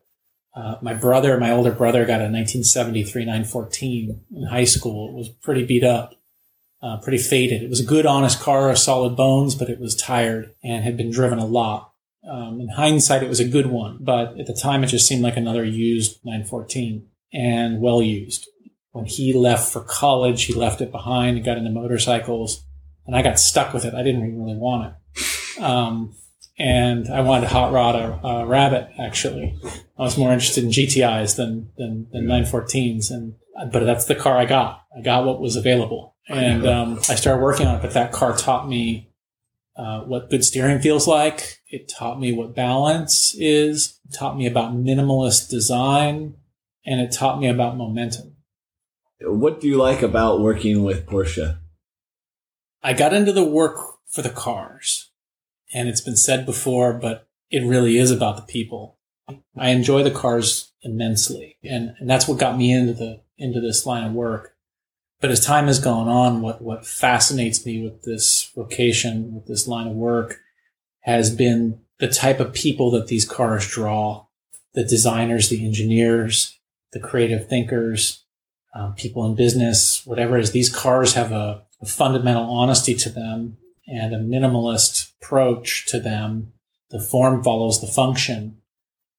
Uh, 0.55 0.77
my 0.81 0.95
brother, 0.95 1.39
my 1.39 1.51
older 1.51 1.71
brother, 1.71 2.07
got 2.07 2.21
a 2.21 2.25
1973 2.25 3.25
914 3.25 4.21
in 4.35 4.43
high 4.45 4.65
school. 4.65 5.11
It 5.11 5.15
was 5.15 5.29
pretty 5.29 5.65
beat 5.65 5.85
up, 5.85 6.15
uh, 6.83 6.97
pretty 6.99 7.19
faded. 7.19 7.63
It 7.63 7.69
was 7.69 7.81
a 7.81 7.85
good, 7.85 8.07
honest 8.07 8.41
car, 8.41 8.75
solid 8.75 9.15
bones, 9.15 9.55
but 9.55 9.69
it 9.69 9.79
was 9.79 9.95
tired 9.95 10.55
and 10.63 10.85
had 10.85 10.97
been 10.97 11.11
driven 11.11 11.39
a 11.39 11.45
lot. 11.45 11.90
Um, 12.29 12.61
in 12.61 12.69
hindsight, 12.69 13.23
it 13.23 13.29
was 13.29 13.41
a 13.41 13.49
good 13.49 13.67
one, 13.67 13.99
but 14.01 14.39
at 14.39 14.47
the 14.47 14.55
time, 14.55 14.85
it 14.85 14.89
just 14.89 15.09
seemed 15.09 15.23
like 15.23 15.37
another 15.37 15.65
used 15.65 16.21
914 16.25 17.07
and 17.33 17.81
well 17.81 18.03
used. 18.03 18.47
When 18.93 19.07
he 19.07 19.33
left 19.33 19.73
for 19.73 19.81
college, 19.81 20.45
he 20.45 20.53
left 20.53 20.81
it 20.81 20.91
behind 20.91 21.37
and 21.37 21.47
got 21.47 21.57
into 21.57 21.71
motorcycles, 21.71 22.65
and 23.07 23.17
I 23.17 23.23
got 23.23 23.39
stuck 23.39 23.73
with 23.73 23.85
it. 23.85 23.95
I 23.95 24.03
didn't 24.03 24.39
really 24.39 24.57
want 24.57 24.93
it. 24.93 25.63
Um, 25.63 26.15
and 26.59 27.09
I 27.09 27.23
wanted 27.23 27.43
to 27.43 27.53
hot 27.53 27.73
rod 27.73 27.95
a, 27.95 28.27
a, 28.27 28.47
rabbit. 28.47 28.91
Actually, 28.99 29.59
I 29.99 30.03
was 30.03 30.19
more 30.19 30.33
interested 30.33 30.65
in 30.65 30.71
GTIs 30.71 31.37
than 31.37 31.71
than, 31.79 32.09
than 32.13 32.27
914s, 32.27 33.11
and 33.11 33.35
but 33.73 33.85
that's 33.85 34.05
the 34.05 34.15
car 34.15 34.37
I 34.37 34.45
got. 34.45 34.85
I 34.97 35.01
got 35.01 35.25
what 35.25 35.41
was 35.41 35.57
available, 35.57 36.17
and 36.29 36.67
um, 36.67 36.99
I 37.09 37.15
started 37.15 37.43
working 37.43 37.67
on 37.67 37.77
it. 37.77 37.83
But 37.83 37.95
that 37.95 38.13
car 38.13 38.37
taught 38.37 38.69
me 38.69 39.10
uh, 39.81 40.01
what 40.05 40.29
good 40.29 40.45
steering 40.45 40.79
feels 40.81 41.09
like. 41.09 41.59
It 41.69 41.89
taught 41.89 42.21
me 42.21 42.33
what 42.33 42.55
balance 42.55 43.35
is. 43.39 43.99
It 44.05 44.15
taught 44.15 44.37
me 44.37 44.47
about 44.47 44.75
minimalist 44.75 45.49
design, 45.49 46.35
and 46.85 47.01
it 47.01 47.13
taught 47.13 47.41
me 47.41 47.49
about 47.49 47.77
momentum. 47.77 48.37
What 49.23 49.61
do 49.61 49.69
you 49.69 49.77
like 49.77 50.03
about 50.03 50.41
working 50.41 50.83
with 50.83 51.07
Porsche? 51.07 51.59
I 52.83 52.93
got 52.93 53.13
into 53.13 53.33
the 53.33 53.45
work 53.45 53.79
for 54.09 54.23
the 54.23 54.31
cars 54.31 55.11
and 55.73 55.89
it's 55.89 56.01
been 56.01 56.17
said 56.17 56.47
before, 56.47 56.93
but 56.93 57.29
it 57.51 57.65
really 57.65 57.99
is 57.99 58.11
about 58.11 58.37
the 58.37 58.53
people. 58.53 58.99
I 59.57 59.71
enjoy 59.71 60.03
the 60.03 60.11
cars 60.11 60.73
immensely, 60.83 61.57
and, 61.63 61.95
and 62.01 62.11
that's 62.11 62.27
what 62.27 62.39
got 62.39 62.59
me 62.59 62.73
into 62.73 62.93
the 62.93 63.23
into 63.39 63.61
this 63.61 63.87
line 63.87 64.05
of 64.05 64.13
work. 64.13 64.55
But 65.21 65.31
as 65.31 65.45
time 65.45 65.67
has 65.67 65.79
gone 65.79 66.09
on, 66.09 66.41
what 66.41 66.63
what 66.63 66.87
fascinates 66.87 67.65
me 67.67 67.83
with 67.83 68.03
this 68.03 68.51
vocation, 68.55 69.35
with 69.35 69.47
this 69.47 69.69
line 69.69 69.87
of 69.87 69.95
work, 69.95 70.41
has 71.01 71.35
been 71.35 71.81
the 71.99 72.09
type 72.09 72.41
of 72.41 72.55
people 72.55 72.91
that 72.93 73.09
these 73.09 73.27
cars 73.27 73.69
draw: 73.69 74.27
the 74.75 74.85
designers, 74.85 75.49
the 75.49 75.65
engineers, 75.65 76.59
the 76.93 77.01
creative 77.01 77.49
thinkers, 77.49 78.25
um, 78.75 78.95
people 78.95 79.27
in 79.27 79.35
business, 79.35 80.05
whatever 80.07 80.37
it 80.37 80.43
is. 80.43 80.53
These 80.53 80.75
cars 80.75 81.15
have 81.15 81.33
a, 81.33 81.63
a 81.81 81.87
fundamental 81.87 82.45
honesty 82.45 82.95
to 82.95 83.11
them 83.11 83.59
and 83.87 84.15
a 84.15 84.19
minimalist 84.19 85.13
approach 85.21 85.87
to 85.89 86.01
them. 86.01 86.53
The 86.91 87.01
form 87.01 87.43
follows 87.43 87.81
the 87.81 87.87
function 87.87 88.59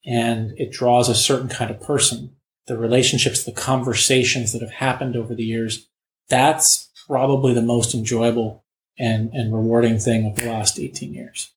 and 0.05 0.53
it 0.58 0.72
draws 0.72 1.10
a 1.10 1.15
certain 1.15 1.50
kind 1.50 1.70
of 1.70 1.81
person. 1.81 2.36
The 2.67 2.77
relationships, 2.77 3.43
the 3.43 3.51
conversations 3.51 4.53
that 4.53 4.62
have 4.62 4.72
happened 4.72 5.15
over 5.15 5.36
the 5.36 5.43
years, 5.43 5.89
that's 6.30 6.90
probably 7.08 7.54
the 7.54 7.62
most 7.62 7.94
enjoyable 7.94 8.63
and, 8.98 9.32
and 9.34 9.54
rewarding 9.54 9.98
thing 10.00 10.25
of 10.25 10.36
the 10.36 10.48
last 10.48 10.80
18 10.80 11.13
years. 11.13 11.51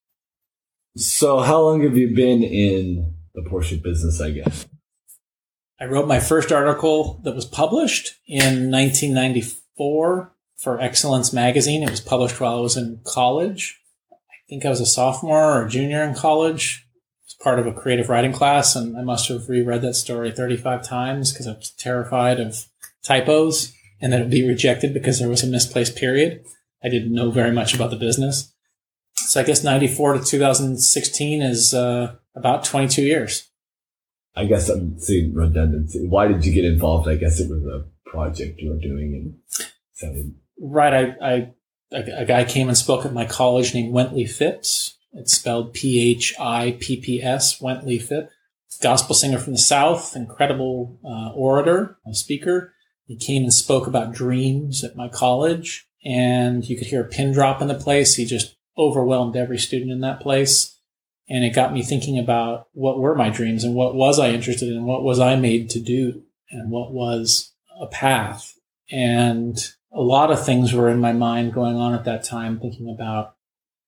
So, 0.97 1.41
how 1.41 1.61
long 1.61 1.83
have 1.83 1.97
you 1.97 2.15
been 2.15 2.43
in 2.43 3.15
the 3.35 3.43
Porsche 3.43 3.83
business? 3.83 4.21
I 4.21 4.31
guess. 4.31 4.67
I 5.81 5.87
wrote 5.87 6.07
my 6.07 6.21
first 6.21 6.53
article 6.53 7.21
that 7.25 7.35
was 7.35 7.45
published 7.45 8.15
in 8.29 8.71
1994 8.71 10.33
for 10.57 10.81
Excellence 10.81 11.33
Magazine. 11.33 11.83
It 11.83 11.91
was 11.91 12.01
published 12.01 12.41
while 12.41 12.59
I 12.59 12.61
was 12.61 12.77
in 12.77 13.01
college. 13.05 13.81
I 14.13 14.37
think 14.49 14.65
I 14.65 14.71
was 14.71 14.81
a 14.81 14.87
sophomore 14.87 15.61
or 15.61 15.69
junior 15.69 16.03
in 16.05 16.15
college. 16.15 16.87
It 17.23 17.27
was 17.27 17.37
part 17.43 17.59
of 17.59 17.67
a 17.67 17.73
creative 17.73 18.09
writing 18.09 18.33
class, 18.33 18.77
and 18.77 18.97
I 18.97 19.03
must 19.03 19.29
have 19.29 19.49
reread 19.49 19.83
that 19.83 19.95
story 19.95 20.31
35 20.31 20.85
times 20.85 21.33
because 21.33 21.49
I 21.49 21.53
was 21.53 21.73
terrified 21.73 22.39
of 22.39 22.67
typos 23.03 23.73
and 24.05 24.13
that 24.13 24.21
it 24.21 24.25
would 24.25 24.31
be 24.31 24.47
rejected 24.47 24.93
because 24.93 25.19
there 25.19 25.31
was 25.31 25.43
a 25.43 25.47
misplaced 25.47 25.97
period. 25.97 26.45
I 26.85 26.91
didn't 26.91 27.15
know 27.15 27.31
very 27.31 27.51
much 27.51 27.75
about 27.75 27.89
the 27.89 27.97
business. 27.97 28.53
So 29.15 29.41
I 29.41 29.45
guess 29.45 29.65
94 29.65 30.19
to 30.19 30.23
2016 30.23 31.41
is 31.41 31.73
uh, 31.73 32.17
about 32.37 32.65
22 32.65 33.01
years. 33.01 33.49
I 34.37 34.45
guess 34.45 34.69
I'm 34.69 34.99
seeing 34.99 35.33
redundancy. 35.33 36.07
Why 36.07 36.29
did 36.29 36.45
you 36.45 36.53
get 36.53 36.67
involved? 36.67 37.09
I 37.09 37.15
guess 37.15 37.41
it 37.41 37.49
was 37.49 37.65
a 37.65 37.87
project 38.07 38.61
you 38.61 38.73
were 38.73 38.79
doing 38.79 39.41
and 40.03 40.35
Right. 40.61 40.93
I, 40.93 41.27
I 41.27 41.53
a, 41.91 42.21
a 42.21 42.25
guy 42.27 42.45
came 42.45 42.69
and 42.69 42.77
spoke 42.77 43.07
at 43.07 43.15
my 43.15 43.25
college 43.25 43.73
named 43.73 43.95
Wintley 43.95 44.29
Phipps. 44.29 44.99
It's 45.15 45.33
spelled 45.33 45.73
P 45.73 46.11
H 46.11 46.35
I 46.39 46.77
P 46.79 47.01
P 47.01 47.23
S. 47.23 47.59
Wintley 47.61 48.03
Phipps, 48.03 48.35
gospel 48.83 49.15
singer 49.15 49.39
from 49.39 49.55
the 49.55 49.59
South, 49.59 50.15
incredible 50.15 50.99
uh, 51.03 51.33
orator, 51.35 51.97
speaker. 52.13 52.74
He 53.07 53.17
came 53.17 53.43
and 53.43 53.53
spoke 53.53 53.87
about 53.87 54.15
dreams 54.15 54.83
at 54.83 54.97
my 54.97 55.09
college, 55.09 55.87
and 56.05 56.69
you 56.69 56.77
could 56.77 56.87
hear 56.87 57.03
a 57.03 57.09
pin 57.09 57.33
drop 57.33 57.61
in 57.61 57.69
the 57.69 57.75
place. 57.75 58.15
He 58.15 58.25
just 58.25 58.57
overwhelmed 58.77 59.37
every 59.37 59.59
student 59.59 59.91
in 59.91 60.01
that 60.01 60.21
place. 60.21 60.79
And 61.29 61.45
it 61.45 61.55
got 61.55 61.73
me 61.73 61.83
thinking 61.83 62.19
about 62.19 62.69
what 62.73 62.99
were 62.99 63.15
my 63.15 63.31
dreams 63.31 63.65
and 63.65 63.75
what 63.75 63.95
was 63.95 64.19
I 64.19 64.31
interested 64.31 64.69
in? 64.69 64.85
What 64.85 65.03
was 65.03 65.21
I 65.21 65.37
made 65.37 65.71
to 65.71 65.81
do? 65.81 66.23
And 66.51 66.71
what 66.71 66.93
was 66.93 67.53
a 67.81 67.87
path? 67.87 68.55
And 68.91 69.57
a 69.93 70.03
lot 70.03 70.31
of 70.31 70.45
things 70.45 70.75
were 70.75 70.91
in 70.91 71.01
my 71.01 71.13
mind 71.13 71.55
going 71.55 71.77
on 71.77 71.95
at 71.95 72.05
that 72.05 72.25
time, 72.25 72.61
thinking 72.61 72.91
about, 72.95 73.37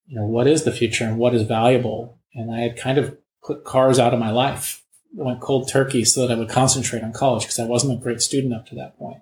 you 0.06 0.18
know, 0.18 0.24
what 0.24 0.46
is 0.46 0.64
the 0.64 0.72
future 0.72 1.04
and 1.04 1.18
what 1.18 1.34
is 1.34 1.42
valuable? 1.42 2.18
And 2.34 2.54
I 2.54 2.60
had 2.60 2.78
kind 2.78 2.96
of 2.96 3.18
put 3.44 3.64
cars 3.64 3.98
out 3.98 4.14
of 4.14 4.20
my 4.20 4.30
life. 4.30 4.82
Went 5.18 5.40
cold 5.40 5.68
turkey 5.68 6.04
so 6.04 6.20
that 6.20 6.32
I 6.32 6.38
would 6.38 6.50
concentrate 6.50 7.02
on 7.02 7.12
college 7.12 7.44
because 7.44 7.58
I 7.58 7.64
wasn't 7.64 7.98
a 7.98 8.02
great 8.02 8.20
student 8.20 8.52
up 8.52 8.66
to 8.66 8.74
that 8.74 8.98
point. 8.98 9.18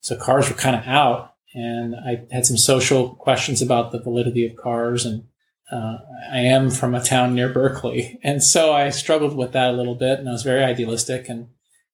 So 0.00 0.16
cars 0.16 0.48
were 0.48 0.56
kind 0.56 0.74
of 0.74 0.84
out 0.86 1.34
and 1.54 1.94
I 1.94 2.26
had 2.32 2.44
some 2.44 2.56
social 2.56 3.14
questions 3.14 3.62
about 3.62 3.92
the 3.92 4.00
validity 4.00 4.46
of 4.46 4.56
cars 4.56 5.04
and 5.06 5.24
uh, 5.70 5.98
I 6.32 6.40
am 6.40 6.70
from 6.70 6.94
a 6.94 7.02
town 7.02 7.34
near 7.34 7.48
Berkeley. 7.48 8.18
And 8.24 8.42
so 8.42 8.72
I 8.72 8.90
struggled 8.90 9.36
with 9.36 9.52
that 9.52 9.70
a 9.70 9.76
little 9.76 9.94
bit 9.94 10.18
and 10.18 10.28
I 10.28 10.32
was 10.32 10.42
very 10.42 10.64
idealistic 10.64 11.28
and 11.28 11.48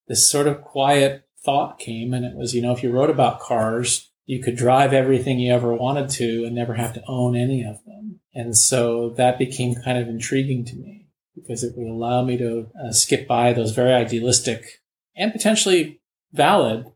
this 0.08 0.30
sort 0.30 0.46
of 0.46 0.62
quiet 0.62 1.24
thought 1.44 1.78
came 1.78 2.14
and 2.14 2.24
it 2.24 2.34
was, 2.36 2.54
you 2.54 2.62
know, 2.62 2.72
if 2.72 2.82
you 2.82 2.90
wrote 2.90 3.10
about 3.10 3.40
cars, 3.40 4.10
you 4.24 4.42
could 4.42 4.56
drive 4.56 4.92
everything 4.92 5.38
you 5.38 5.52
ever 5.52 5.74
wanted 5.74 6.08
to 6.10 6.44
and 6.44 6.54
never 6.54 6.74
have 6.74 6.94
to 6.94 7.02
own 7.06 7.36
any 7.36 7.62
of 7.62 7.84
them. 7.84 8.20
And 8.34 8.56
so 8.56 9.10
that 9.16 9.38
became 9.38 9.74
kind 9.74 9.98
of 9.98 10.08
intriguing 10.08 10.64
to 10.64 10.76
me 10.76 11.05
because 11.36 11.62
it 11.62 11.74
would 11.76 11.86
allow 11.86 12.24
me 12.24 12.36
to 12.38 12.68
uh, 12.82 12.90
skip 12.90 13.28
by 13.28 13.52
those 13.52 13.72
very 13.72 13.92
idealistic 13.92 14.82
and 15.14 15.32
potentially 15.32 16.00
valid 16.32 16.86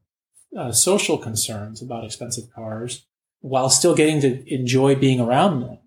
uh, 0.58 0.72
social 0.72 1.18
concerns 1.18 1.80
about 1.82 2.04
expensive 2.04 2.52
cars 2.54 3.06
while 3.40 3.70
still 3.70 3.94
getting 3.94 4.20
to 4.20 4.52
enjoy 4.52 4.94
being 4.94 5.20
around 5.20 5.60
them. 5.60 5.78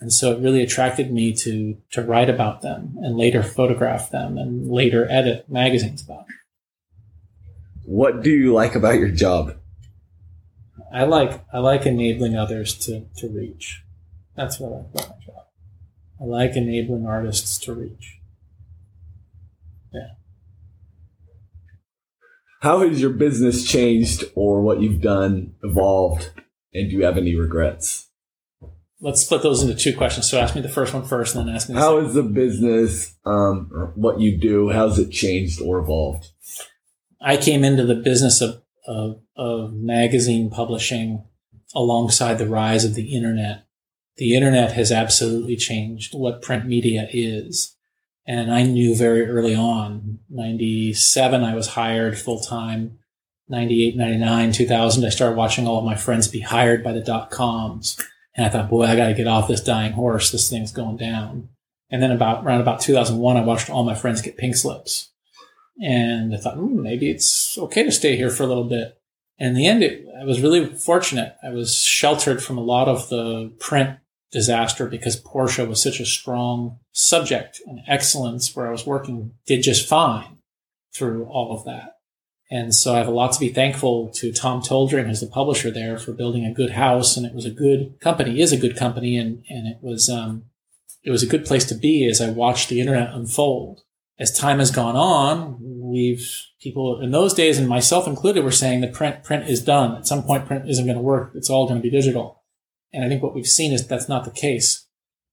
And 0.00 0.12
so 0.12 0.32
it 0.32 0.40
really 0.40 0.62
attracted 0.62 1.12
me 1.12 1.32
to, 1.34 1.76
to 1.92 2.02
write 2.02 2.28
about 2.28 2.60
them 2.62 2.96
and 3.02 3.16
later 3.16 3.42
photograph 3.42 4.10
them 4.10 4.36
and 4.36 4.68
later 4.68 5.06
edit 5.10 5.48
magazines 5.48 6.02
about 6.02 6.26
them. 6.26 6.36
What 7.84 8.22
do 8.22 8.30
you 8.30 8.52
like 8.52 8.74
about 8.74 8.98
your 8.98 9.10
job? 9.10 9.56
I 10.92 11.04
like 11.04 11.42
I 11.52 11.58
like 11.58 11.86
enabling 11.86 12.36
others 12.36 12.74
to, 12.86 13.06
to 13.16 13.28
reach. 13.28 13.82
That's 14.36 14.60
what 14.60 14.72
I 14.72 14.76
like 14.76 14.86
about 14.90 15.08
my 15.08 15.24
job. 15.24 15.44
I 16.22 16.26
like 16.26 16.54
enabling 16.54 17.04
artists 17.04 17.58
to 17.60 17.74
reach. 17.74 18.18
Yeah. 19.92 20.00
How 22.60 22.86
has 22.86 23.00
your 23.00 23.10
business 23.10 23.66
changed 23.66 24.24
or 24.36 24.62
what 24.62 24.80
you've 24.80 25.00
done 25.00 25.54
evolved? 25.64 26.30
And 26.72 26.88
do 26.88 26.96
you 26.96 27.04
have 27.04 27.18
any 27.18 27.34
regrets? 27.34 28.08
Let's 29.00 29.22
split 29.22 29.42
those 29.42 29.62
into 29.62 29.74
two 29.74 29.96
questions. 29.96 30.30
So 30.30 30.38
ask 30.38 30.54
me 30.54 30.60
the 30.60 30.68
first 30.68 30.94
one 30.94 31.04
first 31.04 31.34
and 31.34 31.48
then 31.48 31.54
ask 31.56 31.68
me 31.68 31.74
the 31.74 31.80
How 31.80 31.96
second. 31.96 32.06
is 32.06 32.14
the 32.14 32.22
business, 32.22 33.16
um, 33.26 33.68
or 33.74 33.92
what 33.96 34.20
you 34.20 34.38
do, 34.38 34.70
how's 34.70 35.00
it 35.00 35.10
changed 35.10 35.60
or 35.60 35.80
evolved? 35.80 36.28
I 37.20 37.36
came 37.36 37.64
into 37.64 37.84
the 37.84 37.96
business 37.96 38.40
of, 38.40 38.62
of, 38.86 39.20
of 39.36 39.72
magazine 39.72 40.50
publishing 40.50 41.24
alongside 41.74 42.38
the 42.38 42.46
rise 42.46 42.84
of 42.84 42.94
the 42.94 43.12
internet. 43.14 43.64
The 44.16 44.34
internet 44.34 44.72
has 44.72 44.92
absolutely 44.92 45.56
changed 45.56 46.14
what 46.14 46.42
print 46.42 46.66
media 46.66 47.08
is. 47.12 47.76
And 48.26 48.52
I 48.52 48.62
knew 48.62 48.94
very 48.94 49.26
early 49.26 49.54
on, 49.54 50.20
97, 50.30 51.42
I 51.42 51.54
was 51.54 51.68
hired 51.68 52.18
full 52.18 52.40
time. 52.40 52.98
98, 53.48 53.96
99, 53.96 54.52
2000, 54.52 55.04
I 55.04 55.08
started 55.08 55.36
watching 55.36 55.66
all 55.66 55.78
of 55.78 55.84
my 55.84 55.96
friends 55.96 56.28
be 56.28 56.40
hired 56.40 56.84
by 56.84 56.92
the 56.92 57.00
dot 57.00 57.30
coms. 57.30 58.00
And 58.34 58.46
I 58.46 58.48
thought, 58.48 58.70
boy, 58.70 58.84
I 58.84 58.96
got 58.96 59.08
to 59.08 59.14
get 59.14 59.26
off 59.26 59.48
this 59.48 59.62
dying 59.62 59.92
horse. 59.92 60.30
This 60.30 60.48
thing's 60.48 60.72
going 60.72 60.96
down. 60.96 61.48
And 61.90 62.02
then 62.02 62.12
about 62.12 62.44
around 62.44 62.60
about 62.60 62.80
2001, 62.80 63.36
I 63.36 63.42
watched 63.42 63.68
all 63.68 63.84
my 63.84 63.94
friends 63.94 64.22
get 64.22 64.38
pink 64.38 64.56
slips. 64.56 65.10
And 65.82 66.34
I 66.34 66.38
thought, 66.38 66.56
hmm, 66.56 66.80
maybe 66.80 67.10
it's 67.10 67.58
okay 67.58 67.82
to 67.82 67.92
stay 67.92 68.16
here 68.16 68.30
for 68.30 68.44
a 68.44 68.46
little 68.46 68.64
bit. 68.64 68.98
And 69.38 69.48
in 69.48 69.54
the 69.54 69.66
end, 69.66 69.82
it, 69.82 70.06
I 70.20 70.24
was 70.24 70.40
really 70.40 70.66
fortunate. 70.76 71.36
I 71.42 71.50
was 71.50 71.74
sheltered 71.74 72.42
from 72.42 72.56
a 72.56 72.62
lot 72.62 72.88
of 72.88 73.08
the 73.08 73.52
print 73.58 73.98
disaster 74.32 74.86
because 74.86 75.20
Porsche 75.20 75.68
was 75.68 75.82
such 75.82 76.00
a 76.00 76.06
strong 76.06 76.78
subject 76.90 77.60
and 77.66 77.80
excellence 77.86 78.56
where 78.56 78.66
I 78.66 78.72
was 78.72 78.86
working 78.86 79.32
did 79.46 79.62
just 79.62 79.88
fine 79.88 80.38
through 80.94 81.26
all 81.26 81.56
of 81.56 81.64
that. 81.66 81.98
And 82.50 82.74
so 82.74 82.94
I 82.94 82.98
have 82.98 83.08
a 83.08 83.12
lot 83.12 83.32
to 83.32 83.40
be 83.40 83.48
thankful 83.48 84.10
to 84.16 84.32
Tom 84.32 84.60
Toldrian, 84.60 85.06
who's 85.06 85.20
the 85.20 85.26
publisher 85.26 85.70
there, 85.70 85.98
for 85.98 86.12
building 86.12 86.44
a 86.44 86.52
good 86.52 86.72
house. 86.72 87.16
And 87.16 87.24
it 87.24 87.34
was 87.34 87.46
a 87.46 87.50
good 87.50 87.98
company, 88.00 88.42
is 88.42 88.52
a 88.52 88.58
good 88.58 88.76
company, 88.76 89.16
and 89.16 89.42
and 89.48 89.66
it 89.66 89.78
was 89.80 90.10
um, 90.10 90.44
it 91.02 91.10
was 91.10 91.22
a 91.22 91.26
good 91.26 91.46
place 91.46 91.64
to 91.66 91.74
be 91.74 92.06
as 92.06 92.20
I 92.20 92.28
watched 92.28 92.68
the 92.68 92.80
internet 92.80 93.14
unfold. 93.14 93.80
As 94.18 94.36
time 94.36 94.58
has 94.58 94.70
gone 94.70 94.96
on, 94.96 95.56
we've 95.60 96.28
people 96.60 97.00
in 97.00 97.10
those 97.10 97.32
days, 97.32 97.58
and 97.58 97.66
myself 97.66 98.06
included, 98.06 98.44
were 98.44 98.50
saying 98.50 98.82
that 98.82 98.92
print 98.92 99.24
print 99.24 99.48
is 99.48 99.64
done. 99.64 99.96
At 99.96 100.06
some 100.06 100.22
point, 100.22 100.46
print 100.46 100.68
isn't 100.68 100.84
going 100.84 100.98
to 100.98 101.02
work. 101.02 101.32
It's 101.34 101.48
all 101.48 101.66
going 101.66 101.80
to 101.80 101.82
be 101.82 101.90
digital. 101.90 102.41
And 102.92 103.04
I 103.04 103.08
think 103.08 103.22
what 103.22 103.34
we've 103.34 103.46
seen 103.46 103.72
is 103.72 103.86
that's 103.86 104.08
not 104.08 104.24
the 104.24 104.30
case. 104.30 104.86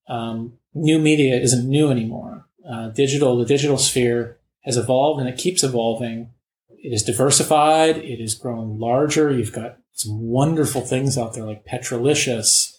Um, 0.08 0.54
new 0.74 0.98
media 0.98 1.38
isn't 1.38 1.68
new 1.68 1.90
anymore. 1.90 2.46
Uh, 2.68 2.88
digital, 2.88 3.36
the 3.36 3.44
digital 3.44 3.78
sphere 3.78 4.38
has 4.62 4.76
evolved 4.76 5.20
and 5.20 5.28
it 5.28 5.38
keeps 5.38 5.62
evolving. 5.62 6.30
It 6.68 6.92
is 6.92 7.02
diversified. 7.02 7.98
It 7.98 8.20
is 8.20 8.34
growing 8.34 8.78
larger. 8.78 9.30
You've 9.30 9.52
got 9.52 9.78
some 9.92 10.20
wonderful 10.20 10.80
things 10.80 11.18
out 11.18 11.34
there 11.34 11.44
like 11.44 11.64
Petrolicious, 11.64 12.78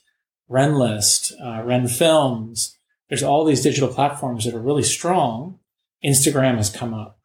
Rennlist, 0.49 1.33
uh, 1.43 1.63
Ren 1.63 1.87
Films. 1.87 2.77
There's 3.09 3.23
all 3.23 3.45
these 3.45 3.61
digital 3.61 3.89
platforms 3.89 4.45
that 4.45 4.55
are 4.55 4.61
really 4.61 4.83
strong. 4.83 5.59
Instagram 6.03 6.57
has 6.57 6.69
come 6.69 6.93
up. 6.93 7.19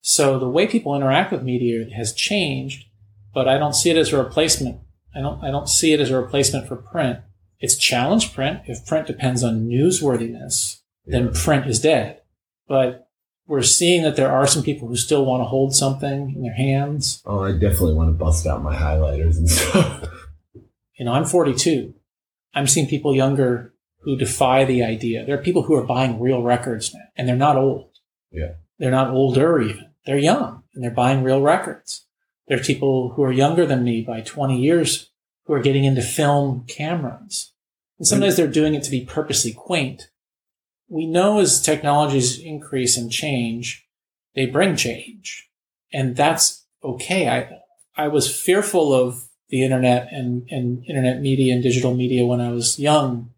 So 0.00 0.38
the 0.38 0.48
way 0.48 0.66
people 0.66 0.94
interact 0.94 1.32
with 1.32 1.42
media 1.42 1.86
has 1.94 2.12
changed, 2.12 2.86
but 3.32 3.48
I 3.48 3.58
don't 3.58 3.74
see 3.74 3.90
it 3.90 3.96
as 3.96 4.12
a 4.12 4.22
replacement. 4.22 4.80
I 5.14 5.20
don't, 5.20 5.42
I 5.44 5.50
don't 5.50 5.68
see 5.68 5.92
it 5.92 6.00
as 6.00 6.10
a 6.10 6.20
replacement 6.20 6.68
for 6.68 6.76
print. 6.76 7.20
It's 7.60 7.76
challenged 7.76 8.34
print. 8.34 8.60
If 8.66 8.86
print 8.86 9.06
depends 9.06 9.44
on 9.44 9.68
newsworthiness, 9.68 10.80
then 11.06 11.32
print 11.32 11.66
is 11.66 11.80
dead. 11.80 12.20
But 12.66 13.08
we're 13.46 13.62
seeing 13.62 14.02
that 14.02 14.16
there 14.16 14.32
are 14.32 14.46
some 14.46 14.62
people 14.62 14.88
who 14.88 14.96
still 14.96 15.24
want 15.24 15.42
to 15.42 15.46
hold 15.46 15.74
something 15.74 16.32
in 16.34 16.42
their 16.42 16.54
hands. 16.54 17.22
Oh, 17.26 17.40
I 17.44 17.52
definitely 17.52 17.94
want 17.94 18.08
to 18.08 18.24
bust 18.24 18.46
out 18.46 18.62
my 18.62 18.74
highlighters 18.74 19.36
and 19.36 19.48
stuff. 19.50 20.08
You 20.94 21.04
know, 21.04 21.12
I'm 21.12 21.24
42. 21.24 21.94
I'm 22.54 22.66
seeing 22.66 22.86
people 22.86 23.14
younger 23.14 23.74
who 24.00 24.16
defy 24.16 24.64
the 24.64 24.82
idea. 24.82 25.24
There 25.24 25.38
are 25.38 25.42
people 25.42 25.62
who 25.62 25.74
are 25.74 25.86
buying 25.86 26.20
real 26.20 26.42
records 26.42 26.92
now, 26.92 27.00
and 27.16 27.28
they're 27.28 27.36
not 27.36 27.56
old. 27.56 27.90
Yeah. 28.30 28.52
They're 28.78 28.90
not 28.90 29.10
older 29.10 29.60
even. 29.60 29.90
They're 30.06 30.18
young, 30.18 30.64
and 30.74 30.82
they're 30.82 30.90
buying 30.90 31.22
real 31.22 31.40
records. 31.40 32.06
There 32.52 32.60
are 32.60 32.64
people 32.64 33.14
who 33.16 33.22
are 33.22 33.32
younger 33.32 33.64
than 33.64 33.82
me 33.82 34.02
by 34.02 34.20
20 34.20 34.60
years 34.60 35.08
who 35.46 35.54
are 35.54 35.62
getting 35.62 35.84
into 35.84 36.02
film 36.02 36.66
cameras. 36.68 37.50
And 37.98 38.06
sometimes 38.06 38.36
they're 38.36 38.46
doing 38.46 38.74
it 38.74 38.82
to 38.82 38.90
be 38.90 39.06
purposely 39.06 39.54
quaint. 39.54 40.10
We 40.86 41.06
know 41.06 41.38
as 41.38 41.62
technologies 41.62 42.38
increase 42.38 42.98
and 42.98 43.10
change, 43.10 43.88
they 44.34 44.44
bring 44.44 44.76
change. 44.76 45.48
And 45.94 46.14
that's 46.14 46.66
okay. 46.84 47.26
I, 47.26 47.60
I 47.96 48.08
was 48.08 48.30
fearful 48.30 48.92
of 48.92 49.30
the 49.48 49.64
internet 49.64 50.12
and, 50.12 50.46
and 50.50 50.84
internet 50.84 51.22
media 51.22 51.54
and 51.54 51.62
digital 51.62 51.94
media 51.94 52.26
when 52.26 52.42
I 52.42 52.50
was 52.50 52.78
young 52.78 53.30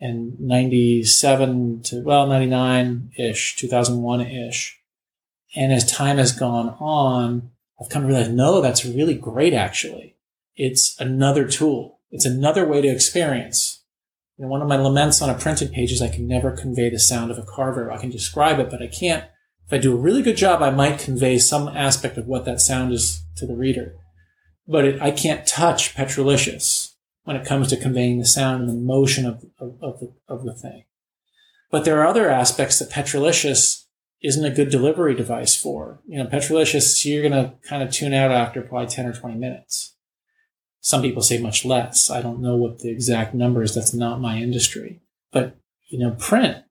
and 0.00 0.40
97 0.40 1.82
to, 1.82 2.00
well, 2.02 2.26
99 2.28 3.10
ish, 3.18 3.56
2001 3.56 4.22
ish. 4.22 4.80
And 5.54 5.70
as 5.70 5.92
time 5.92 6.16
has 6.16 6.32
gone 6.32 6.74
on, 6.80 7.50
I've 7.80 7.88
come 7.88 8.02
to 8.02 8.08
realize, 8.08 8.28
no, 8.28 8.60
that's 8.60 8.84
really 8.84 9.14
great, 9.14 9.52
actually. 9.52 10.16
It's 10.56 10.98
another 11.00 11.48
tool. 11.48 12.00
It's 12.10 12.24
another 12.24 12.66
way 12.66 12.80
to 12.80 12.88
experience. 12.88 13.82
You 14.36 14.44
know, 14.44 14.48
one 14.48 14.62
of 14.62 14.68
my 14.68 14.76
laments 14.76 15.20
on 15.20 15.30
a 15.30 15.38
printed 15.38 15.72
page 15.72 15.92
is 15.92 16.00
I 16.00 16.08
can 16.08 16.26
never 16.26 16.52
convey 16.52 16.90
the 16.90 16.98
sound 16.98 17.30
of 17.30 17.38
a 17.38 17.42
carver. 17.42 17.90
I 17.90 17.98
can 17.98 18.10
describe 18.10 18.58
it, 18.60 18.70
but 18.70 18.82
I 18.82 18.86
can't. 18.86 19.24
If 19.66 19.72
I 19.72 19.78
do 19.78 19.94
a 19.94 20.00
really 20.00 20.22
good 20.22 20.36
job, 20.36 20.62
I 20.62 20.70
might 20.70 20.98
convey 20.98 21.38
some 21.38 21.68
aspect 21.68 22.16
of 22.16 22.26
what 22.26 22.44
that 22.44 22.60
sound 22.60 22.92
is 22.92 23.22
to 23.36 23.46
the 23.46 23.56
reader. 23.56 23.96
But 24.66 24.84
it, 24.84 25.02
I 25.02 25.10
can't 25.10 25.46
touch 25.46 25.94
Petrolicious 25.94 26.94
when 27.24 27.36
it 27.36 27.46
comes 27.46 27.68
to 27.68 27.76
conveying 27.76 28.18
the 28.18 28.26
sound 28.26 28.60
and 28.62 28.68
the 28.68 28.74
motion 28.74 29.26
of, 29.26 29.44
of, 29.58 29.78
of, 29.82 30.00
the, 30.00 30.12
of 30.28 30.44
the 30.44 30.54
thing. 30.54 30.84
But 31.70 31.84
there 31.84 32.00
are 32.00 32.06
other 32.06 32.30
aspects 32.30 32.78
that 32.78 32.90
Petrolicious 32.90 33.83
isn't 34.24 34.44
a 34.44 34.50
good 34.50 34.70
delivery 34.70 35.14
device 35.14 35.54
for. 35.54 36.00
You 36.06 36.18
know, 36.18 36.26
Petrolicious, 36.26 37.04
you're 37.04 37.28
going 37.28 37.32
to 37.32 37.52
kind 37.68 37.82
of 37.82 37.92
tune 37.92 38.14
out 38.14 38.30
after 38.30 38.62
probably 38.62 38.88
10 38.88 39.04
or 39.04 39.12
20 39.12 39.36
minutes. 39.36 39.96
Some 40.80 41.02
people 41.02 41.20
say 41.20 41.38
much 41.38 41.62
less. 41.62 42.10
I 42.10 42.22
don't 42.22 42.40
know 42.40 42.56
what 42.56 42.78
the 42.78 42.90
exact 42.90 43.34
number 43.34 43.62
is. 43.62 43.74
That's 43.74 43.92
not 43.92 44.22
my 44.22 44.38
industry. 44.38 45.02
But, 45.30 45.58
you 45.88 45.98
know, 45.98 46.12
print, 46.12 46.64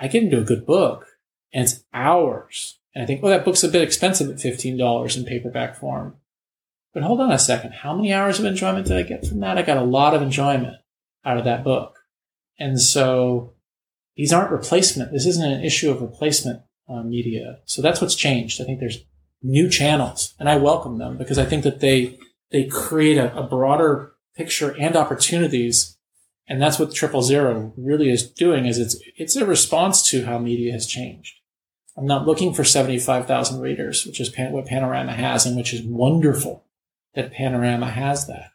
I 0.00 0.08
get 0.08 0.22
into 0.22 0.38
a 0.38 0.44
good 0.44 0.64
book 0.64 1.06
and 1.52 1.64
it's 1.64 1.84
hours. 1.92 2.78
And 2.94 3.02
I 3.02 3.06
think, 3.06 3.20
oh, 3.22 3.28
that 3.28 3.44
book's 3.44 3.62
a 3.62 3.68
bit 3.68 3.82
expensive 3.82 4.30
at 4.30 4.36
$15 4.36 5.16
in 5.18 5.24
paperback 5.26 5.78
form. 5.78 6.16
But 6.94 7.02
hold 7.02 7.20
on 7.20 7.30
a 7.30 7.38
second. 7.38 7.72
How 7.72 7.94
many 7.94 8.10
hours 8.10 8.38
of 8.38 8.46
enjoyment 8.46 8.86
did 8.86 8.96
I 8.96 9.02
get 9.02 9.26
from 9.26 9.40
that? 9.40 9.58
I 9.58 9.62
got 9.62 9.76
a 9.76 9.84
lot 9.84 10.14
of 10.14 10.22
enjoyment 10.22 10.76
out 11.26 11.36
of 11.36 11.44
that 11.44 11.62
book. 11.62 11.98
And 12.58 12.80
so 12.80 13.52
these 14.16 14.32
aren't 14.32 14.50
replacement. 14.50 15.12
This 15.12 15.26
isn't 15.26 15.52
an 15.52 15.62
issue 15.62 15.90
of 15.90 16.00
replacement 16.00 16.62
uh, 16.88 17.02
media. 17.02 17.58
So 17.64 17.82
that's 17.82 18.00
what's 18.00 18.14
changed. 18.14 18.60
I 18.60 18.64
think 18.64 18.80
there's 18.80 19.04
new 19.42 19.68
channels 19.68 20.34
and 20.38 20.48
I 20.48 20.56
welcome 20.56 20.98
them 20.98 21.16
because 21.16 21.38
I 21.38 21.44
think 21.44 21.64
that 21.64 21.80
they, 21.80 22.18
they 22.50 22.64
create 22.64 23.18
a, 23.18 23.36
a 23.36 23.42
broader 23.42 24.12
picture 24.36 24.74
and 24.78 24.96
opportunities. 24.96 25.96
And 26.48 26.60
that's 26.62 26.78
what 26.78 26.94
triple 26.94 27.22
zero 27.22 27.72
really 27.76 28.10
is 28.10 28.28
doing 28.28 28.66
is 28.66 28.78
it's, 28.78 28.96
it's 29.16 29.36
a 29.36 29.46
response 29.46 30.08
to 30.10 30.24
how 30.24 30.38
media 30.38 30.72
has 30.72 30.86
changed. 30.86 31.40
I'm 31.96 32.06
not 32.06 32.26
looking 32.26 32.52
for 32.52 32.62
75,000 32.62 33.60
readers, 33.60 34.04
which 34.04 34.20
is 34.20 34.32
what 34.36 34.66
Panorama 34.66 35.12
has 35.12 35.46
and 35.46 35.56
which 35.56 35.72
is 35.72 35.82
wonderful 35.82 36.64
that 37.14 37.32
Panorama 37.32 37.90
has 37.90 38.26
that. 38.26 38.50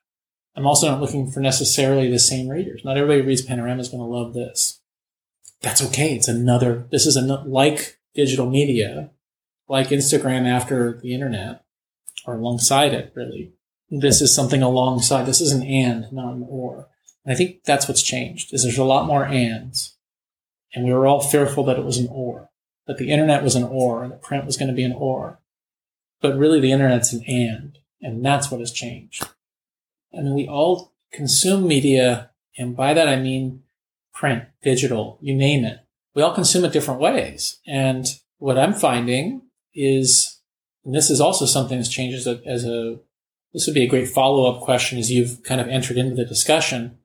I'm 0.55 0.67
also 0.67 0.89
not 0.89 1.01
looking 1.01 1.31
for 1.31 1.39
necessarily 1.39 2.09
the 2.09 2.19
same 2.19 2.49
readers. 2.49 2.83
Not 2.85 2.97
everybody 2.97 3.21
who 3.21 3.27
reads 3.27 3.41
Panorama 3.41 3.81
is 3.81 3.89
going 3.89 4.01
to 4.01 4.05
love 4.05 4.33
this. 4.33 4.79
That's 5.61 5.83
okay. 5.87 6.15
It's 6.15 6.27
another, 6.27 6.87
this 6.91 7.05
is 7.05 7.15
a, 7.15 7.21
like 7.21 7.99
digital 8.13 8.49
media, 8.49 9.11
like 9.67 9.89
Instagram 9.89 10.47
after 10.47 10.99
the 11.01 11.13
internet, 11.13 11.63
or 12.25 12.35
alongside 12.35 12.93
it, 12.93 13.11
really. 13.15 13.53
This 13.89 14.21
is 14.21 14.33
something 14.33 14.61
alongside. 14.61 15.25
This 15.25 15.41
is 15.41 15.51
an 15.51 15.63
and, 15.63 16.11
not 16.11 16.33
an 16.33 16.45
or. 16.47 16.87
And 17.25 17.33
I 17.33 17.35
think 17.35 17.63
that's 17.63 17.87
what's 17.87 18.01
changed, 18.01 18.53
is 18.53 18.63
there's 18.63 18.77
a 18.77 18.83
lot 18.83 19.05
more 19.05 19.25
ands. 19.25 19.97
And 20.73 20.85
we 20.85 20.93
were 20.93 21.05
all 21.05 21.21
fearful 21.21 21.65
that 21.65 21.77
it 21.77 21.85
was 21.85 21.97
an 21.97 22.07
or, 22.09 22.49
that 22.87 22.97
the 22.97 23.11
internet 23.11 23.43
was 23.43 23.55
an 23.55 23.63
or, 23.63 24.03
and 24.03 24.11
that 24.13 24.21
print 24.21 24.45
was 24.45 24.57
going 24.57 24.69
to 24.69 24.73
be 24.73 24.83
an 24.83 24.93
or. 24.93 25.39
But 26.21 26.37
really 26.37 26.59
the 26.59 26.71
internet's 26.71 27.11
an 27.13 27.23
and. 27.27 27.77
And 28.01 28.25
that's 28.25 28.49
what 28.49 28.59
has 28.61 28.71
changed. 28.71 29.27
Mean, 30.13 30.33
we 30.33 30.47
all 30.47 30.93
consume 31.11 31.67
media, 31.67 32.31
and 32.57 32.75
by 32.75 32.93
that 32.93 33.07
I 33.07 33.17
mean 33.17 33.63
print, 34.13 34.45
digital, 34.63 35.17
you 35.21 35.35
name 35.35 35.65
it. 35.65 35.79
We 36.13 36.21
all 36.21 36.33
consume 36.33 36.65
it 36.65 36.73
different 36.73 36.99
ways. 36.99 37.59
And 37.65 38.05
what 38.37 38.57
I'm 38.57 38.73
finding 38.73 39.43
is, 39.73 40.39
and 40.83 40.93
this 40.93 41.09
is 41.09 41.21
also 41.21 41.45
something 41.45 41.77
that's 41.77 41.89
changed 41.89 42.17
as 42.17 42.27
a, 42.27 42.41
as 42.45 42.65
a 42.65 42.97
this 43.53 43.65
would 43.65 43.73
be 43.73 43.83
a 43.83 43.89
great 43.89 44.07
follow 44.07 44.49
up 44.49 44.61
question 44.61 44.97
as 44.97 45.11
you've 45.11 45.43
kind 45.43 45.59
of 45.59 45.67
entered 45.67 45.97
into 45.97 46.15
the 46.15 46.25
discussion. 46.25 46.97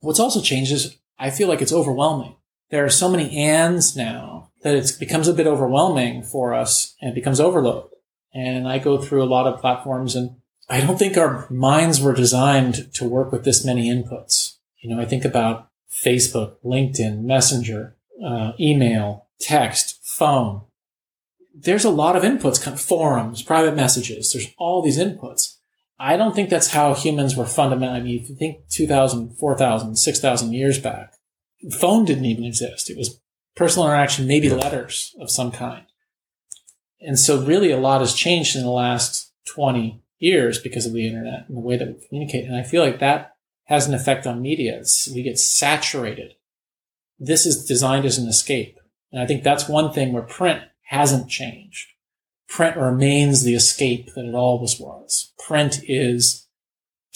What's 0.00 0.20
also 0.20 0.40
changed 0.40 0.72
is 0.72 0.96
I 1.18 1.30
feel 1.30 1.48
like 1.48 1.60
it's 1.60 1.72
overwhelming. 1.72 2.36
There 2.70 2.84
are 2.84 2.90
so 2.90 3.08
many 3.08 3.36
ands 3.36 3.96
now 3.96 4.50
that 4.62 4.74
it 4.74 4.92
becomes 4.98 5.28
a 5.28 5.34
bit 5.34 5.46
overwhelming 5.46 6.22
for 6.22 6.54
us 6.54 6.94
and 7.00 7.10
it 7.10 7.14
becomes 7.14 7.40
overload 7.40 7.90
and 8.32 8.68
I 8.68 8.78
go 8.78 8.98
through 8.98 9.22
a 9.22 9.26
lot 9.26 9.46
of 9.46 9.60
platforms 9.60 10.14
and 10.14 10.36
I 10.68 10.80
don't 10.80 10.98
think 10.98 11.16
our 11.16 11.48
minds 11.50 12.00
were 12.00 12.14
designed 12.14 12.92
to 12.94 13.08
work 13.08 13.32
with 13.32 13.44
this 13.44 13.64
many 13.64 13.90
inputs. 13.90 14.56
You 14.80 14.94
know, 14.94 15.02
I 15.02 15.04
think 15.04 15.24
about 15.24 15.68
Facebook, 15.90 16.56
LinkedIn, 16.64 17.22
Messenger, 17.22 17.96
uh, 18.24 18.52
email, 18.58 19.26
text, 19.40 20.00
phone. 20.02 20.62
There's 21.54 21.84
a 21.84 21.90
lot 21.90 22.16
of 22.16 22.22
inputs, 22.22 22.78
forums, 22.78 23.42
private 23.42 23.74
messages. 23.74 24.32
There's 24.32 24.48
all 24.56 24.82
these 24.82 24.98
inputs. 24.98 25.56
I 25.98 26.16
don't 26.16 26.34
think 26.34 26.48
that's 26.48 26.70
how 26.70 26.94
humans 26.94 27.36
were 27.36 27.44
fundamentally. 27.44 28.00
I 28.00 28.02
mean, 28.02 28.20
if 28.22 28.30
you 28.30 28.36
think 28.36 28.68
2,000, 28.70 29.36
4,000, 29.36 29.96
6,000 29.96 30.52
years 30.52 30.78
back, 30.78 31.14
phone 31.78 32.04
didn't 32.04 32.24
even 32.24 32.44
exist. 32.44 32.88
It 32.88 32.96
was 32.96 33.20
personal 33.54 33.88
interaction, 33.88 34.26
maybe 34.26 34.48
letters 34.48 35.14
of 35.20 35.30
some 35.30 35.52
kind. 35.52 35.84
And 37.00 37.18
so 37.18 37.42
really 37.42 37.70
a 37.70 37.78
lot 37.78 38.00
has 38.00 38.14
changed 38.14 38.56
in 38.56 38.62
the 38.62 38.70
last 38.70 39.32
20 39.54 40.02
years 40.18 40.58
because 40.58 40.86
of 40.86 40.92
the 40.92 41.06
internet 41.06 41.46
and 41.48 41.56
the 41.56 41.62
way 41.62 41.76
that 41.76 41.88
we 41.88 42.06
communicate. 42.06 42.46
And 42.46 42.56
I 42.56 42.62
feel 42.62 42.82
like 42.82 43.00
that 43.00 43.36
has 43.70 43.86
an 43.86 43.94
effect 43.94 44.26
on 44.26 44.42
media. 44.42 44.76
It's, 44.78 45.08
we 45.14 45.22
get 45.22 45.38
saturated. 45.38 46.34
This 47.20 47.46
is 47.46 47.64
designed 47.64 48.04
as 48.04 48.18
an 48.18 48.28
escape. 48.28 48.80
And 49.12 49.22
I 49.22 49.26
think 49.26 49.44
that's 49.44 49.68
one 49.68 49.92
thing 49.92 50.12
where 50.12 50.24
print 50.24 50.62
hasn't 50.88 51.30
changed. 51.30 51.86
Print 52.48 52.76
remains 52.76 53.44
the 53.44 53.54
escape 53.54 54.12
that 54.14 54.24
it 54.24 54.34
always 54.34 54.80
was. 54.80 55.32
Print 55.46 55.80
is 55.86 56.48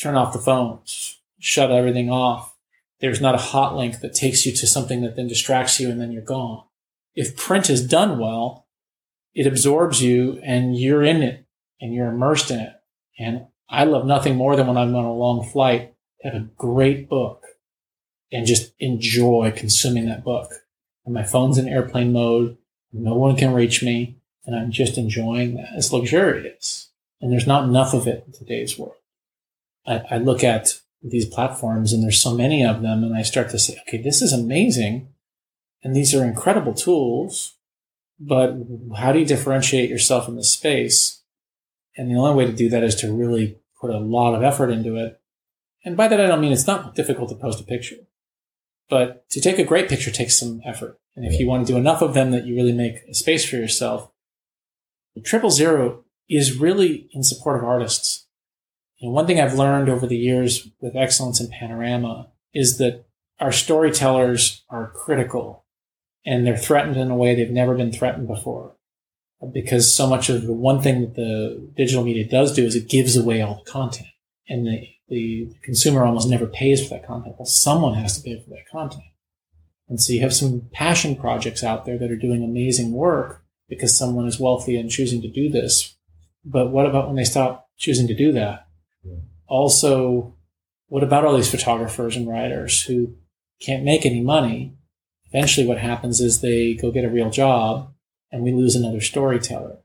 turn 0.01 0.15
off 0.15 0.33
the 0.33 0.39
phones, 0.39 1.21
shut 1.41 1.73
everything 1.73 2.09
off. 2.09 2.55
There's 3.01 3.21
not 3.21 3.35
a 3.35 3.39
hot 3.39 3.75
link 3.75 3.99
that 3.99 4.15
takes 4.15 4.47
you 4.47 4.53
to 4.53 4.67
something 4.67 5.03
that 5.03 5.17
then 5.17 5.27
distracts 5.27 5.81
you 5.81 5.91
and 5.91 6.01
then 6.01 6.13
you're 6.13 6.23
gone. 6.23 6.63
If 7.17 7.37
print 7.37 7.69
is 7.69 7.87
done 7.87 8.21
well, 8.21 8.69
it 9.35 9.49
absorbs 9.49 10.01
you 10.01 10.41
and 10.45 10.79
you're 10.79 11.03
in 11.03 11.21
it 11.21 11.47
and 11.81 11.93
you're 11.93 12.13
immersed 12.13 12.53
in 12.53 12.61
it. 12.61 12.73
And 13.19 13.47
I 13.69 13.85
love 13.85 14.07
nothing 14.07 14.37
more 14.37 14.55
than 14.55 14.69
when 14.69 14.77
I'm 14.77 14.95
on 14.95 15.05
a 15.05 15.13
long 15.13 15.45
flight 15.45 15.94
have 16.25 16.35
a 16.35 16.49
great 16.57 17.09
book 17.09 17.45
and 18.33 18.47
just 18.47 18.73
enjoy 18.79 19.53
consuming 19.55 20.07
that 20.07 20.25
book. 20.25 20.51
And 21.05 21.15
my 21.15 21.23
phone's 21.23 21.59
in 21.59 21.69
airplane 21.69 22.13
mode. 22.13 22.57
No 22.93 23.15
one 23.15 23.37
can 23.37 23.53
reach 23.53 23.83
me. 23.83 24.17
And 24.47 24.57
I'm 24.57 24.71
just 24.71 24.99
enjoying 24.99 25.57
that. 25.57 25.71
It's 25.75 25.93
luxurious. 25.93 26.91
And 27.21 27.33
there's 27.33 27.47
not 27.47 27.65
enough 27.65 27.95
of 27.95 28.07
it 28.07 28.25
in 28.27 28.33
today's 28.33 28.79
world. 28.79 28.97
I, 29.87 30.03
I 30.11 30.19
look 30.19 30.43
at 30.45 30.81
these 31.03 31.27
platforms 31.27 31.93
and 31.93 32.03
there's 32.03 32.21
so 32.21 32.35
many 32.35 32.65
of 32.65 32.83
them 32.83 33.05
and 33.05 33.15
I 33.15 33.23
start 33.23 33.51
to 33.51 33.59
say, 33.59 33.77
okay, 33.87 34.03
this 34.03 34.23
is 34.23 34.33
amazing. 34.33 35.09
And 35.83 35.95
these 35.95 36.15
are 36.15 36.25
incredible 36.25 36.75
tools 36.75 37.55
but 38.19 38.57
how 38.97 39.13
do 39.13 39.19
you 39.19 39.27
differentiate 39.27 39.91
yourself 39.91 40.29
in 40.29 40.37
the 40.37 40.45
space? 40.45 41.23
And 41.97 42.11
the 42.11 42.19
only 42.19 42.35
way 42.35 42.47
to 42.47 42.57
do 42.57 42.69
that 42.71 42.85
is 42.85 42.95
to 42.97 43.13
really 43.13 43.59
put 43.81 43.91
a 43.91 43.99
lot 43.99 44.35
of 44.35 44.43
effort 44.43 44.71
into 44.71 44.97
it. 44.97 45.21
And 45.85 45.97
by 45.97 46.09
that, 46.09 46.21
I 46.21 46.27
don't 46.27 46.41
mean 46.41 46.53
it's 46.53 46.67
not 46.67 46.95
difficult 46.95 47.29
to 47.29 47.35
post 47.35 47.61
a 47.61 47.65
picture, 47.65 47.97
but 48.89 49.29
to 49.31 49.41
take 49.41 49.59
a 49.59 49.65
great 49.65 49.89
picture 49.89 50.11
takes 50.11 50.39
some 50.39 50.63
effort. 50.65 50.99
And 51.15 51.25
if 51.25 51.39
you 51.39 51.47
want 51.47 51.67
to 51.67 51.73
do 51.73 51.79
enough 51.79 52.03
of 52.03 52.15
them 52.15 52.31
that 52.33 52.47
you 52.47 52.57
really 52.57 52.73
make 52.73 52.97
a 53.09 53.15
space 53.15 53.49
for 53.49 53.57
yourself, 53.57 54.11
triple 55.25 55.51
zero 55.51 56.05
is 56.29 56.59
really 56.59 57.09
in 57.13 57.23
support 57.23 57.59
of 57.59 57.65
artists. 57.65 58.27
And 59.01 59.13
one 59.13 59.27
thing 59.27 59.41
I've 59.41 59.55
learned 59.55 59.89
over 59.89 60.07
the 60.07 60.17
years 60.17 60.69
with 60.81 60.97
excellence 60.97 61.41
in 61.41 61.51
panorama 61.51 62.31
is 62.53 62.79
that 62.79 63.05
our 63.39 63.53
storytellers 63.53 64.65
are 64.71 64.91
critical 64.91 65.67
and 66.25 66.47
they're 66.47 66.57
threatened 66.57 66.97
in 66.97 67.11
a 67.11 67.17
way 67.17 67.35
they've 67.35 67.51
never 67.51 67.77
been 67.77 67.93
threatened 67.93 68.27
before. 68.27 68.77
Because 69.53 69.95
so 69.95 70.07
much 70.07 70.31
of 70.31 70.47
the 70.47 70.55
one 70.55 70.81
thing 70.81 71.03
that 71.03 71.15
the 71.17 71.71
digital 71.77 72.05
media 72.05 72.27
does 72.27 72.55
do 72.55 72.65
is 72.65 72.75
it 72.75 72.89
gives 72.89 73.17
away 73.17 73.43
all 73.43 73.63
the 73.63 73.71
content. 73.71 74.09
And 74.49 74.67
the, 74.67 74.87
the 75.09 75.53
consumer 75.63 76.05
almost 76.05 76.29
never 76.29 76.47
pays 76.47 76.83
for 76.83 76.95
that 76.95 77.07
content. 77.07 77.37
Well, 77.39 77.47
someone 77.47 77.95
has 77.95 78.17
to 78.17 78.23
pay 78.23 78.41
for 78.41 78.51
that 78.51 78.69
content. 78.71 79.05
And 79.89 80.01
so 80.01 80.13
you 80.13 80.21
have 80.21 80.35
some 80.35 80.69
passion 80.73 81.15
projects 81.15 81.63
out 81.63 81.85
there 81.85 81.99
that 81.99 82.11
are 82.11 82.17
doing 82.17 82.43
amazing 82.43 82.93
work 82.93 83.45
because 83.69 83.97
someone 83.97 84.27
is 84.27 84.41
wealthy 84.41 84.77
and 84.77 84.91
choosing 84.91 85.21
to 85.23 85.31
do 85.31 85.51
this. 85.51 85.95
But 86.45 86.71
what 86.71 86.87
about 86.87 87.07
when 87.07 87.17
they 87.17 87.25
stop 87.25 87.69
choosing 87.77 88.07
to 88.09 88.15
do 88.15 88.33
that? 88.33 88.67
Yeah. 89.03 89.17
Also, 89.47 90.35
what 90.89 91.03
about 91.03 91.25
all 91.25 91.37
these 91.37 91.51
photographers 91.51 92.17
and 92.17 92.29
writers 92.29 92.83
who 92.83 93.15
can't 93.61 93.85
make 93.85 94.05
any 94.07 94.21
money 94.21 94.75
eventually 95.35 95.67
what 95.67 95.79
happens 95.79 96.21
is 96.21 96.41
they 96.41 96.75
go 96.75 96.93
get 96.93 97.05
a 97.05 97.11
real 97.11 97.29
job 97.29 97.93
and 98.31 98.43
we 98.43 98.53
lose 98.53 98.77
another 98.77 99.01
storyteller. 99.01 99.79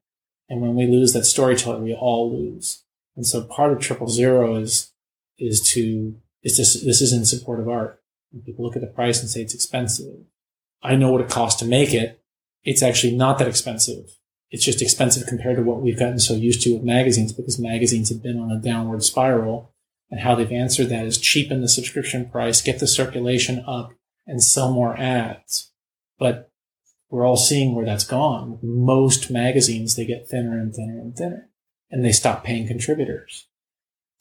And 0.48 0.62
when 0.62 0.76
we 0.76 0.86
lose 0.86 1.14
that 1.14 1.26
storyteller, 1.26 1.80
we 1.80 1.94
all 1.94 2.32
lose. 2.32 2.84
And 3.16 3.26
so 3.26 3.44
part 3.44 3.74
of 3.74 3.80
triple 3.80 4.10
zero 4.10 4.56
is, 4.56 4.92
is 5.40 5.62
to, 5.72 6.16
is 6.44 6.58
this, 6.58 6.84
this 6.84 7.02
is 7.02 7.14
in 7.14 7.26
support 7.26 7.60
of 7.60 7.70
art. 7.70 8.02
When 8.32 8.44
people 8.44 8.64
look 8.64 8.76
at 8.76 8.82
the 8.82 8.88
price 8.88 9.20
and 9.20 9.30
say 9.30 9.42
it's 9.42 9.56
expensive. 9.56 10.26
I 10.84 10.96
know 10.96 11.12
what 11.12 11.22
it 11.22 11.30
costs 11.30 11.60
to 11.60 11.66
make 11.66 11.94
it. 11.94 12.22
It's 12.64 12.84
actually 12.84 13.16
not 13.16 13.40
that 13.40 13.48
expensive. 13.48 14.18
It's 14.52 14.64
just 14.64 14.82
expensive 14.82 15.28
compared 15.28 15.58
to 15.58 15.64
what 15.64 15.82
we've 15.82 15.98
gotten 15.98 16.20
so 16.20 16.34
used 16.34 16.62
to 16.64 16.74
with 16.74 16.84
magazines 16.84 17.34
because 17.34 17.60
magazines 17.60 18.10
have 18.10 18.22
been 18.22 18.40
on 18.40 18.52
a 18.52 18.62
downward 18.62 19.04
spiral 19.04 19.74
and 20.12 20.20
how 20.20 20.36
they've 20.36 20.52
answered 20.52 20.90
that 20.90 21.06
is 21.06 21.18
cheapen 21.18 21.62
the 21.62 21.68
subscription 21.68 22.30
price, 22.30 22.62
get 22.62 22.80
the 22.80 22.88
circulation 22.88 23.64
up 23.68 23.94
and 24.26 24.44
sell 24.44 24.72
more 24.72 24.98
ads. 24.98 25.72
But 26.18 26.52
we're 27.10 27.26
all 27.26 27.38
seeing 27.38 27.76
where 27.76 27.86
that's 27.86 28.06
gone. 28.06 28.60
Most 28.62 29.32
magazines, 29.32 29.96
they 29.96 30.06
get 30.06 30.28
thinner 30.28 30.60
and 30.60 30.74
thinner 30.74 31.00
and 31.00 31.16
thinner 31.16 31.50
and 31.92 32.04
they 32.04 32.12
stop 32.12 32.44
paying 32.44 32.68
contributors. 32.68 33.48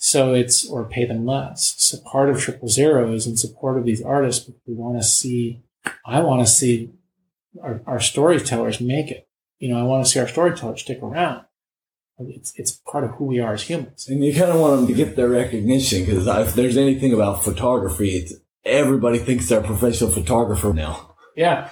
So 0.01 0.33
it's, 0.33 0.65
or 0.69 0.85
pay 0.85 1.05
them 1.05 1.27
less. 1.27 1.75
So 1.79 1.99
part 1.99 2.31
of 2.31 2.41
triple 2.41 2.69
zero 2.69 3.13
is 3.13 3.27
in 3.27 3.37
support 3.37 3.77
of 3.77 3.85
these 3.85 4.01
artists. 4.03 4.49
We 4.67 4.75
want 4.75 4.97
to 4.99 5.03
see, 5.07 5.63
I 6.07 6.21
want 6.21 6.47
to 6.47 6.51
see 6.53 6.93
our, 7.63 7.83
our 7.87 7.99
storytellers 8.01 8.81
make 8.81 9.11
it. 9.11 9.29
You 9.59 9.71
know, 9.71 9.79
I 9.81 9.83
want 9.83 10.05
to 10.07 10.11
see 10.11 10.21
our 10.21 10.29
storytellers 10.29 10.81
stick 10.83 11.03
around. 11.03 11.45
It's, 12.21 12.53
it's 12.57 12.73
part 12.73 13.05
of 13.05 13.11
who 13.13 13.25
we 13.27 13.41
are 13.41 13.55
as 13.55 13.63
humans. 13.63 14.09
And 14.09 14.25
you 14.25 14.33
kind 14.33 14.51
of 14.51 14.61
want 14.61 14.77
them 14.77 14.87
to 14.89 14.93
get 14.95 15.17
their 15.17 15.29
recognition 15.29 16.05
because 16.05 16.27
if 16.27 16.55
there's 16.55 16.77
anything 16.77 17.13
about 17.13 17.43
photography, 17.45 18.11
it's 18.17 18.35
everybody 18.65 19.19
thinks 19.19 19.49
they're 19.49 19.61
a 19.61 19.65
professional 19.67 20.11
photographer 20.11 20.73
now. 20.73 21.15
Yeah. 21.37 21.71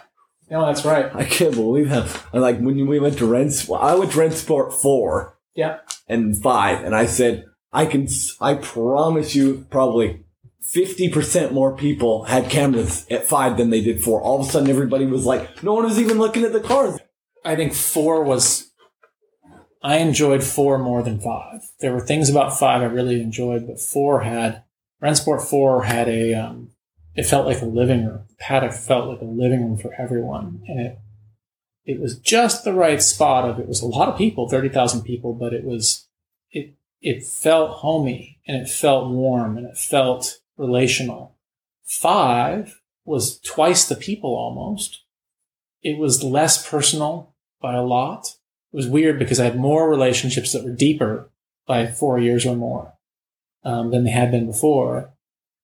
No, 0.50 0.64
that's 0.66 0.84
right. 0.84 1.12
I 1.14 1.24
can't 1.24 1.54
believe 1.54 1.88
how. 1.88 2.06
Like 2.32 2.58
when 2.60 2.86
we 2.86 3.00
went 3.00 3.18
to 3.18 3.26
Rents, 3.26 3.68
I 3.70 3.94
went 3.96 4.12
to 4.12 4.18
Rennsport 4.18 4.72
four 4.72 5.36
Yeah. 5.56 5.78
and 6.08 6.40
five, 6.40 6.84
and 6.84 6.94
I 6.94 7.06
said, 7.06 7.44
I 7.72 7.86
can, 7.86 8.08
I 8.40 8.54
promise 8.54 9.34
you, 9.34 9.66
probably 9.70 10.24
fifty 10.62 11.08
percent 11.08 11.52
more 11.52 11.76
people 11.76 12.24
had 12.24 12.50
cameras 12.50 13.06
at 13.10 13.26
five 13.26 13.56
than 13.56 13.70
they 13.70 13.80
did 13.80 14.02
four. 14.02 14.20
All 14.20 14.40
of 14.40 14.48
a 14.48 14.50
sudden, 14.50 14.70
everybody 14.70 15.06
was 15.06 15.24
like, 15.24 15.62
no 15.62 15.74
one 15.74 15.84
was 15.84 16.00
even 16.00 16.18
looking 16.18 16.44
at 16.44 16.52
the 16.52 16.60
cars. 16.60 16.98
I 17.44 17.56
think 17.56 17.74
four 17.74 18.24
was. 18.24 18.70
I 19.82 19.98
enjoyed 19.98 20.42
four 20.42 20.78
more 20.78 21.02
than 21.02 21.20
five. 21.20 21.60
There 21.80 21.92
were 21.92 22.00
things 22.00 22.28
about 22.28 22.58
five 22.58 22.82
I 22.82 22.86
really 22.86 23.20
enjoyed, 23.20 23.68
but 23.68 23.78
four 23.78 24.22
had 24.22 24.64
Rennsport 25.02 25.42
four 25.42 25.84
had 25.84 26.08
a. 26.08 26.34
Um, 26.34 26.70
it 27.14 27.24
felt 27.24 27.46
like 27.46 27.62
a 27.62 27.66
living 27.66 28.04
room. 28.04 28.24
Paddock 28.38 28.72
felt 28.72 29.08
like 29.08 29.20
a 29.20 29.24
living 29.24 29.62
room 29.62 29.78
for 29.78 29.94
everyone, 29.98 30.62
and 30.66 30.80
it 30.80 30.98
it 31.84 32.00
was 32.00 32.18
just 32.18 32.64
the 32.64 32.72
right 32.72 33.00
spot 33.00 33.48
of 33.48 33.60
it 33.60 33.68
was 33.68 33.80
a 33.80 33.86
lot 33.86 34.08
of 34.08 34.18
people, 34.18 34.48
thirty 34.48 34.68
thousand 34.68 35.02
people, 35.02 35.32
but 35.32 35.52
it 35.52 35.64
was 35.64 36.08
it 36.50 36.74
it 37.06 37.24
felt 37.24 37.70
homey 37.70 38.40
and 38.48 38.60
it 38.60 38.68
felt 38.68 39.08
warm 39.08 39.56
and 39.56 39.64
it 39.64 39.78
felt 39.78 40.40
relational. 40.56 41.36
Five 41.84 42.80
was 43.04 43.38
twice 43.38 43.86
the 43.86 43.94
people 43.94 44.34
almost. 44.34 45.04
It 45.84 45.98
was 45.98 46.24
less 46.24 46.68
personal 46.68 47.32
by 47.60 47.74
a 47.76 47.84
lot. 47.84 48.34
It 48.72 48.76
was 48.76 48.88
weird 48.88 49.20
because 49.20 49.38
I 49.38 49.44
had 49.44 49.56
more 49.56 49.88
relationships 49.88 50.52
that 50.52 50.64
were 50.64 50.72
deeper 50.72 51.30
by 51.64 51.86
four 51.86 52.18
years 52.18 52.44
or 52.44 52.56
more 52.56 52.94
um, 53.62 53.92
than 53.92 54.02
they 54.02 54.10
had 54.10 54.32
been 54.32 54.46
before. 54.46 55.10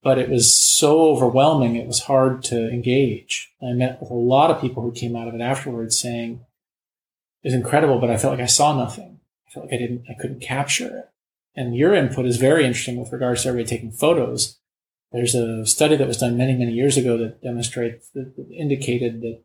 But 0.00 0.18
it 0.18 0.30
was 0.30 0.54
so 0.54 1.08
overwhelming, 1.10 1.74
it 1.74 1.88
was 1.88 2.04
hard 2.04 2.44
to 2.44 2.70
engage. 2.70 3.52
I 3.60 3.72
met 3.72 4.00
with 4.00 4.10
a 4.10 4.14
lot 4.14 4.52
of 4.52 4.60
people 4.60 4.84
who 4.84 4.92
came 4.92 5.16
out 5.16 5.26
of 5.26 5.34
it 5.34 5.40
afterwards 5.40 5.98
saying, 5.98 6.46
it 7.42 7.48
was 7.48 7.54
incredible, 7.54 7.98
but 7.98 8.10
I 8.10 8.16
felt 8.16 8.34
like 8.34 8.44
I 8.44 8.46
saw 8.46 8.76
nothing. 8.76 9.18
I 9.48 9.50
felt 9.50 9.66
like 9.66 9.74
I 9.74 9.78
didn't, 9.78 10.04
I 10.08 10.14
couldn't 10.14 10.40
capture 10.40 10.98
it. 10.98 11.11
And 11.54 11.76
your 11.76 11.94
input 11.94 12.26
is 12.26 12.36
very 12.38 12.64
interesting 12.64 12.96
with 12.96 13.12
regards 13.12 13.42
to 13.42 13.48
everybody 13.48 13.68
taking 13.68 13.92
photos. 13.92 14.58
There's 15.12 15.34
a 15.34 15.66
study 15.66 15.96
that 15.96 16.08
was 16.08 16.16
done 16.16 16.38
many, 16.38 16.54
many 16.54 16.72
years 16.72 16.96
ago 16.96 17.18
that 17.18 17.42
demonstrates, 17.42 18.08
that 18.10 18.34
indicated 18.50 19.20
that 19.20 19.42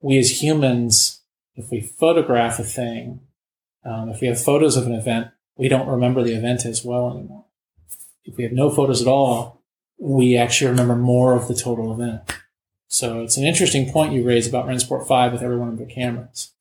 we 0.00 0.18
as 0.18 0.42
humans, 0.42 1.22
if 1.54 1.70
we 1.70 1.80
photograph 1.80 2.58
a 2.58 2.64
thing, 2.64 3.20
um, 3.84 4.08
if 4.08 4.20
we 4.20 4.26
have 4.26 4.42
photos 4.42 4.76
of 4.76 4.86
an 4.86 4.94
event, 4.94 5.28
we 5.56 5.68
don't 5.68 5.86
remember 5.86 6.22
the 6.22 6.34
event 6.34 6.64
as 6.64 6.84
well 6.84 7.10
anymore. 7.10 7.44
If 8.24 8.36
we 8.36 8.44
have 8.44 8.52
no 8.52 8.70
photos 8.70 9.00
at 9.00 9.08
all, 9.08 9.62
we 9.98 10.36
actually 10.36 10.70
remember 10.70 10.96
more 10.96 11.34
of 11.34 11.46
the 11.46 11.54
total 11.54 11.92
event. 11.92 12.22
So 12.88 13.22
it's 13.22 13.36
an 13.36 13.44
interesting 13.44 13.90
point 13.90 14.12
you 14.12 14.24
raise 14.24 14.48
about 14.48 14.66
Rennsport 14.66 15.06
5 15.06 15.32
with 15.32 15.42
every 15.42 15.58
one 15.58 15.68
of 15.68 15.78
the 15.78 15.86
cameras. 15.86 16.52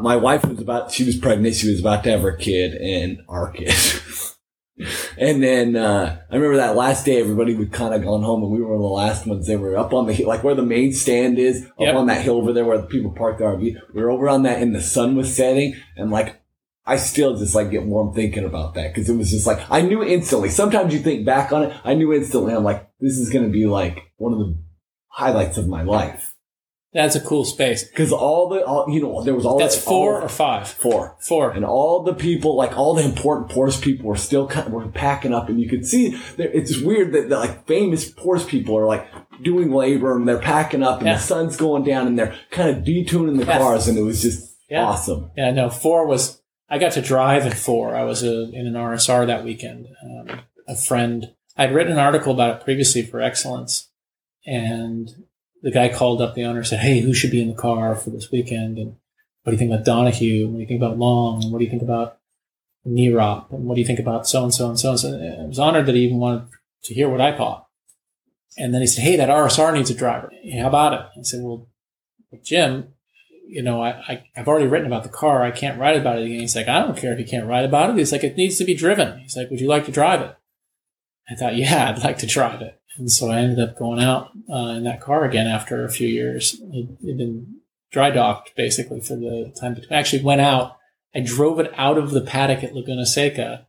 My 0.00 0.16
wife 0.16 0.44
was 0.44 0.60
about 0.60 0.90
she 0.92 1.04
was 1.04 1.16
pregnant 1.16 1.54
she 1.54 1.70
was 1.70 1.80
about 1.80 2.04
to 2.04 2.10
have 2.10 2.20
her 2.20 2.32
kid 2.36 2.74
and 2.74 3.18
our 3.28 3.50
kid 3.52 3.74
and 5.18 5.42
then 5.42 5.74
uh, 5.76 6.20
i 6.30 6.34
remember 6.34 6.56
that 6.56 6.76
last 6.76 7.04
day 7.04 7.20
everybody 7.20 7.54
would 7.54 7.72
kind 7.72 7.92
of 7.94 8.02
gone 8.02 8.22
home 8.22 8.42
and 8.42 8.52
we 8.52 8.60
were 8.60 8.76
the 8.76 8.82
last 8.84 9.26
ones 9.26 9.46
they 9.46 9.56
were 9.56 9.76
up 9.76 9.92
on 9.92 10.06
the 10.06 10.24
like 10.24 10.44
where 10.44 10.54
the 10.54 10.62
main 10.62 10.92
stand 10.92 11.38
is 11.38 11.64
up 11.66 11.72
Yep. 11.80 11.94
on 11.96 12.06
that 12.06 12.22
hill 12.22 12.36
over 12.36 12.52
there 12.52 12.64
where 12.64 12.78
the 12.78 12.86
people 12.86 13.10
park 13.10 13.38
their 13.38 13.48
rv 13.48 13.60
we 13.60 14.02
were 14.02 14.10
over 14.10 14.28
on 14.28 14.42
that 14.44 14.62
and 14.62 14.74
the 14.74 14.82
sun 14.82 15.16
was 15.16 15.34
setting 15.34 15.74
and 15.96 16.10
like 16.10 16.40
I 16.86 16.96
still 16.96 17.36
just 17.36 17.54
like 17.54 17.70
get 17.70 17.84
warm 17.84 18.14
thinking 18.14 18.44
about 18.44 18.72
that 18.72 18.94
because 18.94 19.10
it 19.10 19.14
was 19.14 19.30
just 19.30 19.46
like 19.46 19.60
I 19.70 19.82
knew 19.82 20.02
instantly. 20.02 20.48
Sometimes 20.48 20.94
you 20.94 21.00
think 21.00 21.26
back 21.26 21.52
on 21.52 21.64
it, 21.64 21.76
I 21.84 21.92
knew 21.92 22.14
instantly. 22.14 22.54
I'm 22.54 22.64
like, 22.64 22.88
this 22.98 23.18
is 23.18 23.28
going 23.28 23.44
to 23.44 23.50
be 23.50 23.66
like 23.66 24.10
one 24.16 24.32
of 24.32 24.38
the 24.38 24.56
highlights 25.08 25.58
of 25.58 25.68
my 25.68 25.82
life 25.82 26.34
That's 26.94 27.14
a 27.14 27.20
cool 27.20 27.44
space. 27.44 27.84
because 27.84 28.12
all 28.12 28.48
the 28.48 28.64
all, 28.64 28.86
you 28.88 29.02
know 29.02 29.22
there 29.22 29.34
was 29.34 29.44
all 29.44 29.58
That's 29.58 29.76
that- 29.76 29.84
four 29.84 30.16
all- 30.16 30.22
or 30.24 30.28
five? 30.28 30.66
four 30.68 31.16
Four. 31.20 31.50
and 31.50 31.64
all 31.64 32.02
the 32.02 32.14
people, 32.14 32.56
like 32.56 32.76
all 32.78 32.94
the 32.94 33.04
important 33.04 33.50
Porsche 33.50 33.80
people, 33.82 34.06
were 34.06 34.16
still 34.16 34.46
kind 34.48 34.66
of 34.66 34.72
were 34.72 34.88
packing 34.88 35.34
up, 35.34 35.48
and 35.50 35.60
you 35.60 35.68
could 35.68 35.86
see 35.86 36.16
it's 36.38 36.80
weird 36.80 37.12
that, 37.12 37.28
that 37.28 37.38
like 37.38 37.66
famous 37.66 38.10
Porsche 38.10 38.46
people 38.48 38.76
are 38.78 38.86
like 38.86 39.06
doing 39.42 39.70
labor 39.70 40.16
and 40.16 40.26
they're 40.26 40.38
packing 40.38 40.82
up, 40.82 40.98
and 40.98 41.06
Yeah. 41.08 41.14
the 41.16 41.20
sun's 41.20 41.56
going 41.58 41.84
down, 41.84 42.06
and 42.06 42.18
they're 42.18 42.34
kind 42.50 42.70
of 42.70 42.84
detuning 42.84 43.38
the 43.38 43.44
Yeah. 43.44 43.58
cars, 43.58 43.86
and 43.86 43.98
it 43.98 44.02
was 44.02 44.22
just 44.22 44.56
Yeah. 44.70 44.84
awesome. 44.84 45.30
Yeah, 45.36 45.50
no, 45.52 45.68
four 45.68 46.06
was, 46.06 46.40
I 46.70 46.78
got 46.78 46.92
to 46.92 47.02
drive 47.02 47.44
at 47.46 47.54
four. 47.54 47.94
I 47.96 48.04
was 48.04 48.24
uh 48.24 48.46
in 48.52 48.66
an 48.66 48.74
RSR 48.76 49.26
that 49.26 49.44
weekend. 49.44 49.86
Um, 50.02 50.40
a 50.66 50.74
friend, 50.74 51.32
I'd 51.56 51.74
written 51.74 51.92
an 51.92 51.98
article 51.98 52.32
about 52.32 52.56
it 52.60 52.64
previously 52.64 53.02
for 53.02 53.20
Excellence, 53.20 53.88
and 54.46 55.10
the 55.62 55.70
guy 55.70 55.88
called 55.88 56.20
up 56.20 56.34
the 56.34 56.44
owner 56.44 56.58
and 56.58 56.66
said, 56.66 56.80
Hey, 56.80 57.00
who 57.00 57.14
should 57.14 57.30
be 57.30 57.42
in 57.42 57.48
the 57.48 57.54
car 57.54 57.94
for 57.94 58.10
this 58.10 58.30
weekend? 58.30 58.78
And 58.78 58.96
what 59.42 59.50
do 59.50 59.52
you 59.52 59.58
think 59.58 59.72
about 59.72 59.84
Donohue? 59.84 60.44
And 60.44 60.52
what 60.52 60.58
do 60.58 60.62
you 60.62 60.68
think 60.68 60.82
about 60.82 60.98
Long? 60.98 61.42
And 61.42 61.52
what 61.52 61.58
do 61.58 61.64
you 61.64 61.70
think 61.70 61.82
about 61.82 62.18
Nerop? 62.86 63.52
And 63.52 63.64
what 63.64 63.74
do 63.74 63.80
you 63.80 63.86
think 63.86 63.98
about 63.98 64.26
so 64.26 64.44
and 64.44 64.54
so 64.54 64.68
and 64.68 64.78
so 64.78 64.90
and 64.90 65.00
so? 65.00 65.08
I 65.08 65.46
was 65.46 65.58
honored 65.58 65.86
that 65.86 65.94
he 65.94 66.02
even 66.02 66.18
wanted 66.18 66.48
to 66.84 66.94
hear 66.94 67.08
what 67.08 67.20
I 67.20 67.36
thought. 67.36 67.66
And 68.56 68.74
then 68.74 68.80
he 68.80 68.86
said, 68.86 69.02
Hey, 69.02 69.16
that 69.16 69.28
RSR 69.28 69.74
needs 69.74 69.90
a 69.90 69.94
driver. 69.94 70.30
How 70.60 70.68
about 70.68 70.92
it? 70.94 71.00
I 71.18 71.22
said, 71.22 71.42
Well, 71.42 71.68
Jim, 72.44 72.88
you 73.48 73.62
know, 73.62 73.82
I, 73.82 73.90
I, 73.90 74.24
I've 74.36 74.48
already 74.48 74.66
written 74.66 74.86
about 74.86 75.04
the 75.04 75.08
car. 75.08 75.42
I 75.42 75.50
can't 75.50 75.80
write 75.80 75.96
about 75.96 76.18
it 76.18 76.26
again. 76.26 76.40
He's 76.40 76.54
like, 76.54 76.68
I 76.68 76.80
don't 76.80 76.96
care 76.96 77.14
if 77.14 77.18
you 77.18 77.24
can't 77.24 77.46
write 77.46 77.64
about 77.64 77.90
it. 77.90 77.96
He's 77.96 78.12
like, 78.12 78.24
it 78.24 78.36
needs 78.36 78.58
to 78.58 78.64
be 78.64 78.74
driven. 78.74 79.18
He's 79.20 79.36
like, 79.36 79.50
would 79.50 79.60
you 79.60 79.68
like 79.68 79.86
to 79.86 79.92
drive 79.92 80.20
it? 80.20 80.36
I 81.30 81.34
thought, 81.34 81.56
yeah, 81.56 81.90
I'd 81.90 82.04
like 82.04 82.18
to 82.18 82.26
drive 82.26 82.60
it. 82.60 82.77
And 82.98 83.10
so 83.10 83.30
I 83.30 83.38
ended 83.38 83.60
up 83.60 83.78
going 83.78 84.02
out 84.02 84.32
uh, 84.52 84.74
in 84.76 84.84
that 84.84 85.00
car 85.00 85.24
again 85.24 85.46
after 85.46 85.84
a 85.84 85.90
few 85.90 86.08
years. 86.08 86.60
It 86.72 86.88
had 87.06 87.16
been 87.16 87.60
dry 87.92 88.10
docked 88.10 88.54
basically 88.56 89.00
for 89.00 89.16
the 89.16 89.54
time 89.58 89.74
between. 89.74 89.92
I 89.92 90.00
actually 90.00 90.22
went 90.22 90.40
out. 90.40 90.76
I 91.14 91.20
drove 91.20 91.58
it 91.60 91.72
out 91.76 91.96
of 91.96 92.10
the 92.10 92.20
paddock 92.20 92.62
at 92.62 92.74
Laguna 92.74 93.06
Seca 93.06 93.66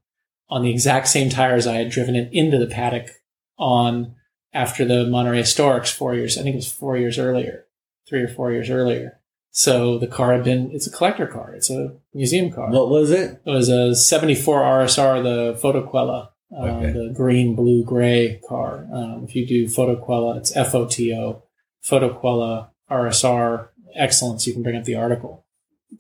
on 0.50 0.64
the 0.64 0.72
exact 0.72 1.08
same 1.08 1.30
tires 1.30 1.68
I 1.68 1.76
had 1.76 1.90
driven 1.90 2.16
it 2.16 2.30
into 2.34 2.58
the 2.58 2.68
paddock 2.68 3.12
on 3.58 4.16
after 4.54 4.84
the 4.84 5.06
Monterey 5.06 5.42
Historics 5.42 5.94
four 5.94 6.16
years. 6.16 6.38
I 6.38 6.42
think 6.42 6.56
it 6.56 6.58
was 6.58 6.72
four 6.72 6.98
years 6.98 7.20
earlier, 7.20 7.66
three 8.08 8.24
or 8.24 8.28
four 8.28 8.52
years 8.52 8.70
earlier. 8.70 9.20
So 9.52 9.98
the 9.98 10.08
car 10.08 10.34
had 10.34 10.44
been, 10.44 10.72
it's 10.72 10.88
a 10.88 10.92
collector 10.92 11.28
car. 11.28 11.54
It's 11.56 11.70
a 11.70 11.96
museum 12.14 12.52
car. 12.52 12.70
What 12.70 12.90
was 12.90 13.12
it? 13.12 13.42
It 13.46 13.50
was 13.50 13.70
a 13.70 13.96
74 13.96 14.62
RSR, 14.62 15.24
the 15.24 15.60
Fotoquella, 15.60 16.30
uh, 16.56 16.62
Okay. 16.66 16.92
the 16.92 17.14
green, 17.16 17.56
blue, 17.56 17.84
gray 17.84 18.40
car. 18.48 18.88
Um, 18.92 19.26
if 19.28 19.36
you 19.36 19.46
do 19.46 19.66
Fotoquella, 19.66 20.38
it's 20.38 20.56
F-O-T-O, 20.56 21.44
Photoquella 21.84 22.70
RSR 22.90 23.70
excellence. 23.96 24.48
You 24.48 24.54
can 24.54 24.64
bring 24.64 24.76
up 24.78 24.84
the 24.86 24.96
article 24.96 25.46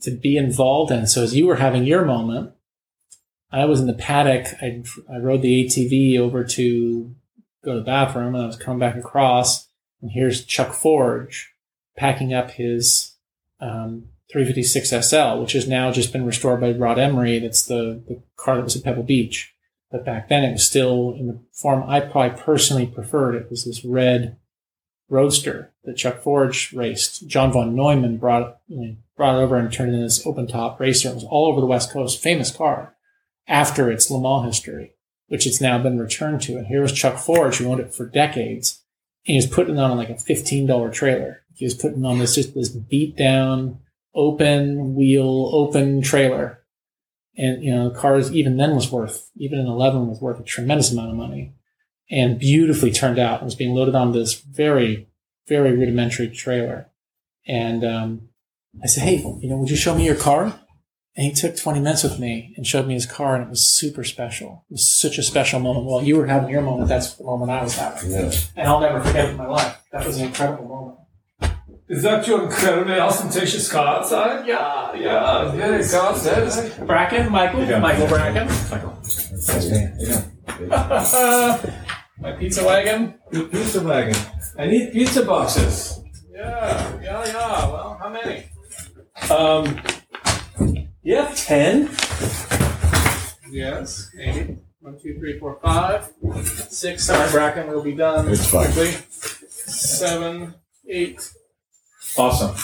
to 0.01 0.11
be 0.11 0.37
involved 0.37 0.91
in. 0.91 1.07
So 1.07 1.23
as 1.23 1.35
you 1.35 1.47
were 1.47 1.55
having 1.57 1.83
your 1.83 2.05
moment, 2.05 2.51
I 3.51 3.65
was 3.65 3.79
in 3.79 3.87
the 3.87 3.93
paddock. 3.93 4.47
I, 4.61 4.83
I 5.11 5.17
rode 5.17 5.41
the 5.41 5.65
ATV 5.65 6.19
over 6.19 6.43
to 6.43 7.15
go 7.63 7.73
to 7.73 7.79
the 7.79 7.85
bathroom 7.85 8.35
and 8.35 8.43
I 8.43 8.47
was 8.47 8.55
coming 8.55 8.79
back 8.79 8.95
across 8.95 9.67
and 10.01 10.11
here's 10.11 10.45
Chuck 10.45 10.73
Forge 10.73 11.51
packing 11.97 12.33
up 12.33 12.51
his 12.51 13.15
um, 13.59 14.05
356 14.31 14.89
SL, 15.07 15.39
which 15.41 15.53
has 15.53 15.67
now 15.67 15.91
just 15.91 16.13
been 16.13 16.25
restored 16.25 16.61
by 16.61 16.71
Rod 16.71 16.97
Emory. 16.99 17.39
That's 17.39 17.65
the, 17.65 18.01
the 18.07 18.21
car 18.37 18.55
that 18.55 18.63
was 18.63 18.75
at 18.77 18.83
Pebble 18.83 19.03
Beach. 19.03 19.53
But 19.91 20.05
back 20.05 20.29
then 20.29 20.43
it 20.43 20.51
was 20.51 20.67
still 20.67 21.15
in 21.17 21.27
the 21.27 21.39
form 21.51 21.83
I 21.87 21.99
probably 21.99 22.39
personally 22.39 22.85
preferred. 22.85 23.35
It 23.35 23.49
was 23.49 23.65
this 23.65 23.83
red 23.83 24.37
roadster 25.09 25.71
that 25.83 25.97
Chuck 25.97 26.21
Forge 26.21 26.71
raced. 26.73 27.27
John 27.27 27.51
von 27.51 27.75
Neumann 27.75 28.17
brought, 28.17 28.59
you 28.67 28.79
know, 28.79 28.95
brought 29.17 29.39
it 29.39 29.43
over 29.43 29.57
and 29.57 29.73
turned 29.73 29.89
it 29.89 29.95
into 29.95 30.05
this 30.05 30.25
open 30.27 30.45
top 30.47 30.79
racer. 30.79 31.09
It 31.09 31.15
was 31.15 31.23
all 31.23 31.47
over 31.47 31.59
the 31.59 31.67
West 31.67 31.91
Coast, 31.91 32.21
famous 32.21 32.51
car. 32.51 32.95
after 33.49 33.91
its 33.91 34.09
Le 34.09 34.21
Mans 34.21 34.45
history, 34.45 34.93
which 35.27 35.45
it's 35.47 35.59
now 35.59 35.81
been 35.81 35.99
returned 35.99 36.41
to. 36.43 36.57
And 36.57 36.67
here 36.67 36.81
was 36.81 36.93
Chuck 36.93 37.17
Forge, 37.17 37.57
who 37.57 37.67
owned 37.67 37.81
it 37.81 37.93
for 37.93 38.05
decades, 38.05 38.81
and 39.25 39.33
he 39.33 39.37
was 39.37 39.47
putting 39.47 39.75
it 39.75 39.81
on 39.81 39.97
like 39.97 40.09
a 40.09 40.17
fifteen 40.17 40.65
dollar 40.65 40.89
trailer. 40.89 41.41
He 41.55 41.65
was 41.65 41.73
putting 41.73 42.05
on 42.05 42.19
this 42.19 42.35
just 42.35 42.53
this 42.53 42.69
beat 42.69 43.17
down, 43.17 43.79
open 44.15 44.95
wheel, 44.95 45.49
open 45.51 46.01
trailer, 46.01 46.58
and 47.39 47.63
you 47.63 47.73
know, 47.73 47.89
the 47.89 47.97
cars 47.97 48.31
even 48.33 48.57
then 48.57 48.75
was 48.75 48.91
worth 48.91 49.31
even 49.37 49.59
an 49.59 49.67
eleven 49.67 50.07
was 50.07 50.19
worth 50.19 50.39
a 50.39 50.43
tremendous 50.43 50.91
amount 50.91 51.11
of 51.11 51.15
money, 51.15 51.53
and 52.11 52.37
beautifully 52.37 52.91
turned 52.91 53.17
out. 53.17 53.41
It 53.41 53.45
was 53.45 53.55
being 53.55 53.73
loaded 53.73 53.95
on 53.95 54.11
this 54.11 54.33
very 54.33 55.07
very 55.47 55.71
rudimentary 55.71 56.29
trailer, 56.29 56.91
and 57.47 57.85
um, 57.85 58.29
I 58.83 58.87
said, 58.87 59.03
"Hey, 59.03 59.17
you 59.17 59.49
know, 59.49 59.57
would 59.57 59.69
you 59.69 59.77
show 59.77 59.95
me 59.95 60.05
your 60.05 60.15
car?" 60.15 60.59
And 61.15 61.25
he 61.25 61.33
took 61.33 61.57
20 61.57 61.79
minutes 61.79 62.03
with 62.03 62.19
me 62.19 62.53
and 62.55 62.65
showed 62.65 62.87
me 62.87 62.93
his 62.93 63.05
car, 63.05 63.35
and 63.35 63.43
it 63.43 63.49
was 63.49 63.65
super 63.65 64.03
special. 64.03 64.65
It 64.69 64.73
was 64.73 64.89
such 64.89 65.17
a 65.17 65.23
special 65.23 65.59
moment. 65.59 65.85
While 65.85 66.03
you 66.03 66.17
were 66.17 66.27
having 66.27 66.49
your 66.49 66.61
moment, 66.61 66.87
that's 66.87 67.15
the 67.15 67.23
moment 67.23 67.51
I 67.51 67.63
was 67.63 67.75
having. 67.75 68.11
Yeah. 68.11 68.31
And 68.55 68.67
I'll 68.67 68.79
never 68.79 69.01
forget 69.01 69.25
it 69.25 69.31
in 69.31 69.37
my 69.37 69.47
life. 69.47 69.81
That 69.91 70.05
was 70.05 70.17
an 70.17 70.27
incredible 70.27 70.65
moment. 70.65 70.98
Is 71.89 72.03
that 72.03 72.27
your 72.27 72.43
incredibly 72.43 72.99
ostentatious 72.99 73.71
card 73.71 73.87
outside? 73.87 74.45
Yeah, 74.47 74.93
Yeah, 74.93 75.55
yeah, 75.55 75.75
it's 75.77 75.91
downstairs. 75.91 76.77
Bracken, 76.85 77.31
Michael, 77.31 77.65
Michael 77.79 78.07
Bracken. 78.07 78.47
Michael. 78.69 78.95
Yeah. 80.59 81.57
My 82.19 82.31
pizza 82.33 82.63
wagon. 82.63 83.15
Pizza 83.31 83.81
wagon. 83.81 84.15
I 84.57 84.67
need 84.67 84.91
pizza 84.91 85.25
boxes. 85.25 85.99
Yeah, 86.31 87.01
yeah, 87.01 87.25
yeah. 87.25 87.71
Well, 87.71 87.97
how 87.99 88.09
many? 88.09 88.45
Um, 89.31 89.81
yeah, 91.01 91.31
ten. 91.35 91.89
Yes, 93.49 94.11
maybe. 94.13 94.57
One, 94.81 94.99
two, 95.01 95.17
three, 95.17 95.39
four, 95.39 95.59
five. 95.63 96.11
Six. 96.69 97.05
Sorry, 97.05 97.31
Bracken, 97.31 97.67
we'll 97.67 97.83
be 97.83 97.95
done. 97.95 98.27
It's 98.29 98.45
fine. 98.47 98.71
quickly. 98.73 98.91
Seven, 99.71 100.53
eight. 100.87 101.31
Awesome. 102.17 102.55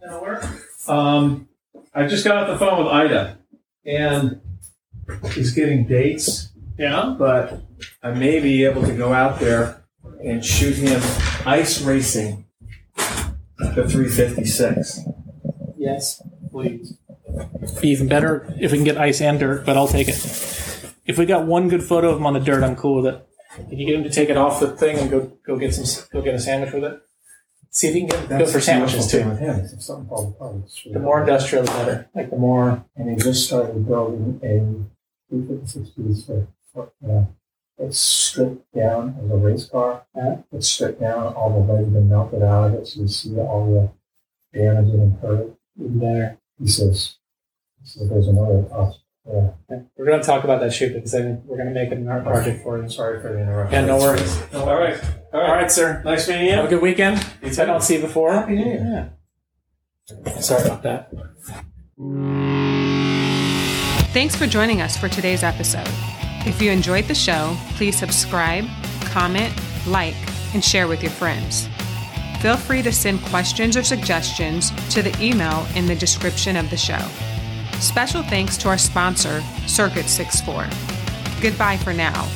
That'll 0.00 0.22
work. 0.22 0.44
Um, 0.88 1.48
I 1.94 2.06
just 2.06 2.24
got 2.24 2.36
off 2.36 2.48
the 2.48 2.58
phone 2.64 2.78
with 2.78 2.92
Ida, 2.92 3.38
and 3.84 4.40
he's 5.32 5.52
getting 5.52 5.86
dates, 5.86 6.48
Yeah. 6.78 7.14
but 7.18 7.62
I 8.02 8.12
may 8.12 8.40
be 8.40 8.64
able 8.64 8.82
to 8.84 8.92
go 8.96 9.12
out 9.12 9.40
there 9.40 9.82
and 10.24 10.44
shoot 10.44 10.76
him 10.76 11.00
ice 11.46 11.80
racing 11.82 12.44
the 12.96 13.86
356. 13.88 15.00
Yes, 15.76 16.22
please. 16.50 16.94
Be 17.80 17.88
even 17.88 18.08
better 18.08 18.52
if 18.58 18.72
we 18.72 18.78
can 18.78 18.84
get 18.84 18.96
ice 18.98 19.20
and 19.20 19.38
dirt, 19.38 19.64
but 19.64 19.76
I'll 19.76 19.88
take 19.88 20.08
it. 20.08 20.16
If 21.06 21.18
we 21.18 21.26
got 21.26 21.46
one 21.46 21.68
good 21.68 21.82
photo 21.82 22.10
of 22.10 22.16
him 22.18 22.26
on 22.26 22.34
the 22.34 22.40
dirt, 22.40 22.62
I'm 22.62 22.76
cool 22.76 23.02
with 23.02 23.14
it. 23.14 23.26
If 23.70 23.78
you 23.78 23.86
get 23.86 23.94
him 23.96 24.02
to 24.04 24.10
take 24.10 24.28
it 24.28 24.36
off 24.36 24.60
the 24.60 24.68
thing 24.76 24.98
and 24.98 25.10
go 25.10 25.32
go 25.44 25.56
get 25.56 25.74
some 25.74 26.06
go 26.12 26.22
get 26.22 26.34
a 26.34 26.38
sandwich 26.40 26.72
with 26.72 26.84
it. 26.84 27.00
See 27.72 27.86
if 27.86 27.94
you 27.94 28.06
can 28.08 28.28
get 28.28 28.38
go 28.40 28.46
for 28.46 28.60
sandwiches 28.60 29.10
too. 29.10 29.30
It's 29.40 29.86
something 29.86 30.08
called. 30.08 30.68
The 30.92 30.98
more 30.98 31.20
industrial, 31.20 31.64
the 31.64 31.70
better. 31.70 32.10
Like 32.14 32.30
the 32.30 32.36
more 32.36 32.84
And 32.96 33.10
he 33.10 33.16
just 33.16 33.46
started 33.46 33.86
building 33.86 34.40
a 34.42 34.58
356 35.30 35.90
piece 35.90 36.28
of, 36.28 36.48
uh, 37.08 37.24
it's 37.78 37.98
stripped 37.98 38.74
down 38.74 39.16
as 39.22 39.30
a 39.30 39.36
race 39.36 39.66
car. 39.66 40.04
Yeah. 40.16 40.38
It's 40.52 40.68
stripped 40.68 41.00
down, 41.00 41.32
all 41.34 41.64
the 41.64 41.76
have 41.76 41.92
been 41.92 42.08
melted 42.08 42.42
out 42.42 42.66
of 42.66 42.74
it, 42.74 42.86
so 42.88 43.00
you 43.02 43.08
see 43.08 43.38
all 43.38 43.92
the 44.52 44.58
damage 44.58 44.92
and 44.92 45.18
hurt. 45.20 45.54
even 45.78 46.00
there. 46.00 46.38
He 46.60 46.66
says, 46.68 47.16
he 47.80 47.88
says 47.88 48.08
there's 48.08 48.26
another 48.26 48.64
cost. 48.64 49.00
Yeah. 49.26 49.50
We're 49.96 50.06
gonna 50.06 50.22
talk 50.22 50.44
about 50.44 50.60
that 50.60 50.72
shoot 50.72 50.94
because 50.94 51.14
I 51.14 51.22
think 51.22 51.44
we're 51.44 51.58
gonna 51.58 51.70
make 51.70 51.92
it 51.92 51.98
an 51.98 52.08
art 52.08 52.24
project 52.24 52.62
for 52.62 52.80
you. 52.82 52.88
Sorry 52.88 53.20
for 53.20 53.32
the 53.32 53.40
interruption. 53.40 53.80
Yeah, 53.80 53.86
no 53.86 53.98
worries. 53.98 54.42
All 54.54 54.66
right. 54.78 54.98
All 55.32 55.40
All 55.40 55.48
right. 55.48 55.62
right, 55.62 55.70
sir. 55.70 56.02
Nice 56.04 56.26
meeting 56.28 56.46
you. 56.46 56.52
Have 56.52 56.64
a 56.64 56.68
good 56.68 56.82
weekend. 56.82 57.24
If 57.42 57.58
I 57.58 57.64
don't 57.66 57.82
see 57.82 57.96
you 57.96 58.00
before. 58.00 58.32
Happy 58.32 58.54
New 58.54 58.64
Year. 58.64 59.12
Yeah. 60.24 60.40
Sorry 60.40 60.64
about 60.64 60.82
that. 60.82 61.10
Thanks 64.12 64.34
for 64.34 64.46
joining 64.46 64.80
us 64.80 64.96
for 64.96 65.08
today's 65.08 65.44
episode. 65.44 65.86
If 66.46 66.60
you 66.60 66.70
enjoyed 66.72 67.04
the 67.04 67.14
show, 67.14 67.56
please 67.76 67.96
subscribe, 67.96 68.64
comment, 69.04 69.54
like, 69.86 70.16
and 70.54 70.64
share 70.64 70.88
with 70.88 71.02
your 71.02 71.12
friends. 71.12 71.68
Feel 72.40 72.56
free 72.56 72.82
to 72.82 72.90
send 72.90 73.22
questions 73.26 73.76
or 73.76 73.84
suggestions 73.84 74.70
to 74.92 75.02
the 75.02 75.14
email 75.22 75.66
in 75.76 75.86
the 75.86 75.94
description 75.94 76.56
of 76.56 76.68
the 76.70 76.76
show. 76.76 76.98
Special 77.80 78.22
thanks 78.22 78.58
to 78.58 78.68
our 78.68 78.76
sponsor, 78.76 79.40
Circuit 79.66 80.04
64. 80.04 80.68
Goodbye 81.40 81.78
for 81.78 81.94
now. 81.94 82.28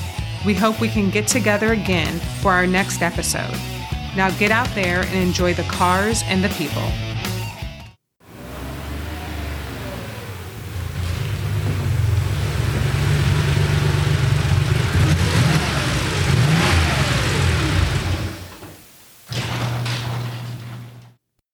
We 0.46 0.54
hope 0.54 0.80
we 0.80 0.88
can 0.88 1.10
get 1.10 1.28
together 1.28 1.72
again 1.72 2.18
for 2.40 2.50
our 2.50 2.66
next 2.66 3.02
episode. 3.02 3.54
Now 4.16 4.30
get 4.38 4.50
out 4.50 4.68
there 4.74 5.02
and 5.02 5.14
enjoy 5.16 5.52
the 5.52 5.64
cars 5.64 6.22
and 6.24 6.42
the 6.42 6.48
people. 6.50 6.82